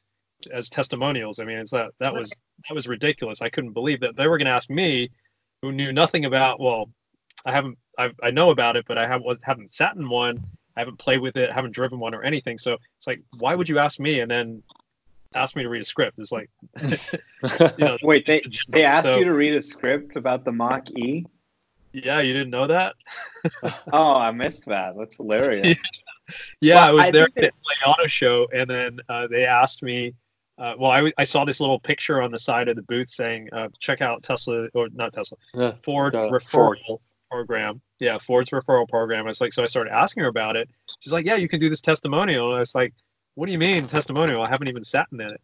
[0.53, 1.39] as testimonials.
[1.39, 2.29] I mean, it's that that was
[2.67, 3.41] that was ridiculous.
[3.41, 5.09] I couldn't believe that they were going to ask me,
[5.61, 6.59] who knew nothing about.
[6.59, 6.89] Well,
[7.45, 7.77] I haven't.
[7.97, 10.43] I, I know about it, but I have, was, haven't sat in one.
[10.75, 11.51] I haven't played with it.
[11.51, 12.57] Haven't driven one or anything.
[12.59, 14.61] So it's like, why would you ask me and then
[15.33, 16.19] ask me to read a script?
[16.19, 16.49] It's like,
[16.83, 16.97] you
[17.79, 18.61] know, Wait, they it's a joke.
[18.69, 21.25] they asked So, you to read a script about the Mach E.
[21.93, 22.93] Yeah, you didn't know that?
[23.91, 24.95] Oh, I missed that.
[24.97, 25.81] That's hilarious.
[26.59, 27.41] Yeah, Well, I was I there at the
[27.85, 30.13] LA Auto Show, and then uh, they asked me.
[30.57, 33.49] Uh, well, I, I saw this little picture on the side of the booth saying,
[33.53, 36.77] uh, "Check out Tesla or not Tesla, Yeah, Ford's referral Ford.
[37.29, 39.25] program." Yeah, Ford's referral program.
[39.25, 40.67] I was like, so I started asking her about it.
[41.01, 42.93] She's like, "Yeah, you can do this testimonial." And I was like,
[43.35, 44.41] "What do you mean testimonial?
[44.41, 45.39] I haven't even sat in it."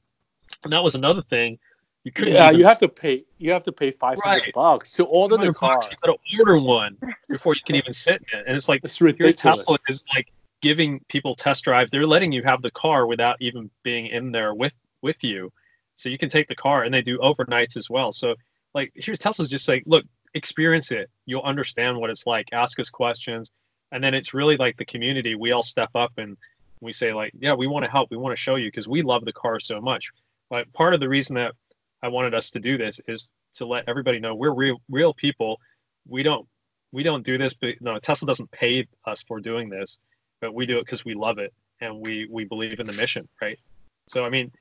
[0.64, 1.60] And that was another thing.
[2.06, 2.34] You couldn't.
[2.34, 2.48] yeah.
[2.48, 3.24] even You have to pay.
[3.38, 4.54] You have to pay five hundred Right.
[4.54, 5.76] bucks to order the car.
[5.76, 6.98] bucks, You got to order one
[7.30, 9.40] before you can even sit in it, and it's like It's ridiculous.
[9.60, 11.92] Tesla is like giving people test drives.
[11.92, 14.74] They're letting you have the car without even being in there with
[15.04, 15.52] with you,
[15.96, 18.12] so you can take the car, and they do overnights as well.
[18.12, 18.36] So
[18.74, 21.10] like here's Tesla's just like, look, experience it.
[21.26, 22.50] You'll understand what it's like.
[22.54, 23.52] Ask us questions,
[23.92, 25.36] and then it's really like the community.
[25.36, 26.38] We all step up and
[26.82, 28.12] we say like, yeah, we want to help.
[28.12, 30.12] We want to show you because we love the car so much.
[30.50, 31.54] But part of the reason that
[32.02, 35.60] I wanted us to do this is to let everybody know we're real real people.
[36.08, 36.48] We don't
[36.92, 40.00] we don't do this, but no, Tesla doesn't pay us for doing this,
[40.42, 43.28] but we do it because we love it and we we believe in the mission,
[43.42, 43.60] right?
[44.08, 44.52] So I mean,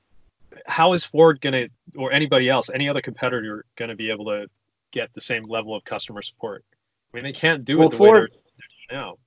[0.65, 4.47] how is Ford gonna or anybody else, any other competitor, gonna be able to
[4.91, 6.63] get the same level of customer support?
[7.13, 9.17] I mean, they can't do Well, it the way Ford- they're, they're doing now.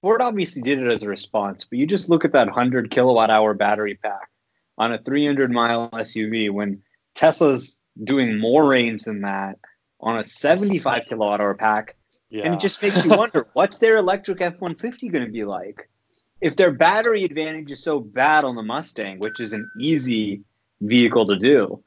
[0.00, 3.30] Ford obviously did it as a response, but you just look at that 100 kilowatt
[3.30, 4.28] hour battery pack
[4.76, 6.82] on a 300 mile SUV when
[7.14, 9.58] Tesla's doing more range than that
[10.00, 11.96] on a 75 kilowatt hour pack.
[12.30, 12.44] Yeah.
[12.44, 15.88] And it just makes you wonder what's their electric F 150 going to be like?
[16.40, 20.42] If their battery advantage is so bad on the Mustang, which is an easy
[20.80, 21.82] vehicle to do,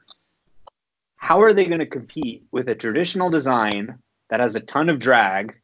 [1.16, 3.98] how are they going to compete with a traditional design
[4.28, 5.54] that has a ton of drag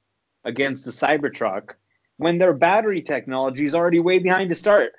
[0.45, 1.73] against the Cybertruck
[2.17, 4.93] when their battery technology is already way behind to start?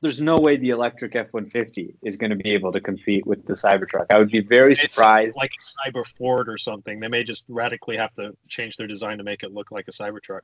[0.00, 3.46] There's no way the electric F 150 is going to be able to compete with
[3.46, 4.06] the Cybertruck.
[4.10, 5.36] I would be very It's surprised.
[5.36, 7.00] like a Cyber Ford or something.
[7.00, 9.92] They may just radically have to change their design to make it look like a
[9.92, 10.40] Cybertruck.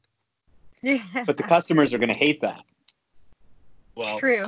[0.83, 1.03] Yeah.
[1.27, 2.63] But the customers are going to hate that.
[3.97, 4.47] Well, True.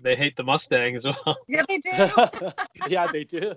[0.00, 1.36] they hate the Mustang as well.
[1.48, 1.90] Yeah, they do.
[2.88, 3.54] yeah, they do.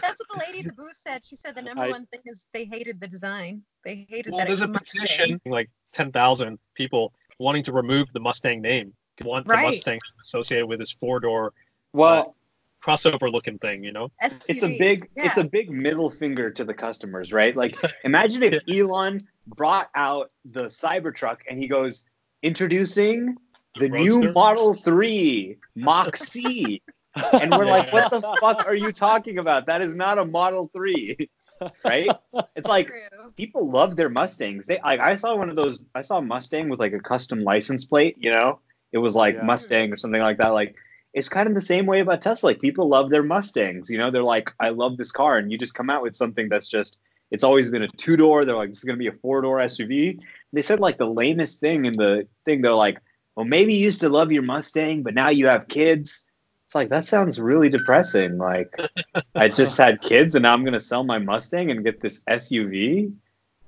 [0.00, 1.24] That's what the lady at the booth said.
[1.24, 3.62] She said the number I- one thing is they hated the design.
[3.84, 4.46] They hated Well, that.
[4.46, 5.00] there's it a Mustang.
[5.02, 8.92] petition, like 10,000 people wanting to remove the Mustang name.
[9.22, 9.60] Want Right.
[9.60, 11.50] the Mustang associated with this four door uh,
[11.92, 12.36] Well,
[12.82, 14.10] crossover looking thing, you know?
[14.22, 14.78] it's a SUV.
[14.78, 17.56] big it's a big middle finger to the customers, right?
[17.56, 22.04] Like imagine if Elon brought out the Cybertruck and he goes
[22.42, 23.36] introducing
[23.78, 26.82] the new Model 3 Mach C.
[27.32, 29.64] And we're like, what the fuck are you talking about?
[29.66, 31.30] That is not a Model 3.
[31.82, 32.10] Right?
[32.54, 33.32] It's like True.
[33.34, 34.66] people love their Mustangs.
[34.66, 37.44] They like I saw one of those I saw a Mustang with like a custom
[37.44, 38.60] license plate, you know?
[38.92, 39.44] It was like Yeah.
[39.44, 40.48] Mustang or something like that.
[40.48, 40.74] Like
[41.14, 42.48] it's kind of the same way about Tesla.
[42.48, 44.10] Like people love their Mustangs, you know?
[44.10, 46.98] They're like, I love this car, and you just come out with something that's just
[47.30, 48.44] it's always been a two door.
[48.44, 50.20] They're like, this is gonna be a four door SUV.
[50.52, 52.98] They said like the lamest thing in the thing, they're like,
[53.36, 56.24] Well, maybe you used to love your Mustang, but now you have kids.
[56.64, 58.38] It's like that sounds really depressing.
[58.38, 58.74] Like
[59.34, 63.12] I just had kids and now I'm gonna sell my Mustang and get this SUV.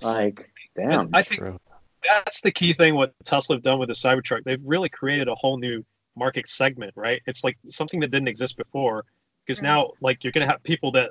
[0.01, 1.11] Like, damn.
[1.13, 1.61] I think True.
[2.03, 4.45] that's the key thing what Tesla have done with the Cybertruck.
[4.45, 5.85] They've really created a whole new
[6.17, 7.23] market segment, right?
[7.27, 9.05] It's like something that didn't exist before.
[9.47, 9.69] Because Right.
[9.69, 10.05] now, mm-hmm.
[10.05, 11.11] like, you're going to have people that,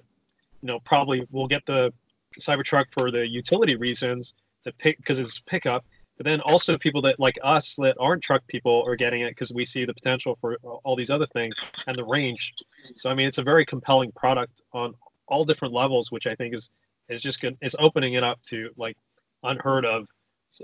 [0.61, 1.91] you know, probably will get the
[2.39, 5.85] Cybertruck for the utility reasons, the pick because it's pickup,
[6.17, 9.53] but then also people that like us that aren't truck people are getting it because
[9.53, 11.55] we see the potential for all these other things
[11.85, 12.53] and the range.
[12.95, 14.93] So I mean, it's a very compelling product on
[15.27, 16.71] all different levels, which I think is
[17.09, 17.55] is just good.
[17.61, 18.97] Is opening it up to like
[19.43, 20.07] unheard of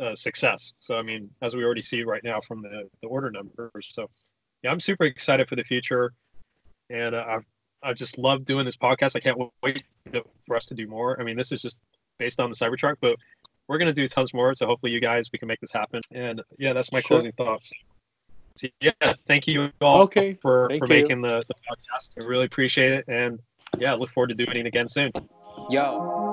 [0.01, 0.74] uh, success.
[0.78, 3.88] So I mean, as we already see right now from the the order numbers.
[3.89, 4.10] So
[4.64, 6.14] yeah, I'm super excited for the future,
[6.89, 7.45] and uh, I've
[7.84, 9.16] I just love doing this podcast.
[9.16, 9.84] I can't wait
[10.47, 11.20] for us to do more.
[11.20, 11.80] I mean, this is just
[12.18, 13.18] based on the Cybertruck, but
[13.68, 14.53] we're gonna do tons more.
[14.55, 16.01] So hopefully, you guys we can make this happen.
[16.11, 17.18] And yeah, that's my Sure.
[17.18, 17.70] closing thoughts.
[18.55, 18.91] So, yeah,
[19.28, 21.01] thank you all Okay, for thank for you.
[21.01, 22.11] making the, the podcast.
[22.20, 23.39] I really appreciate it, and
[23.80, 25.11] yeah, look forward to doing it again soon.
[25.70, 26.33] Yo.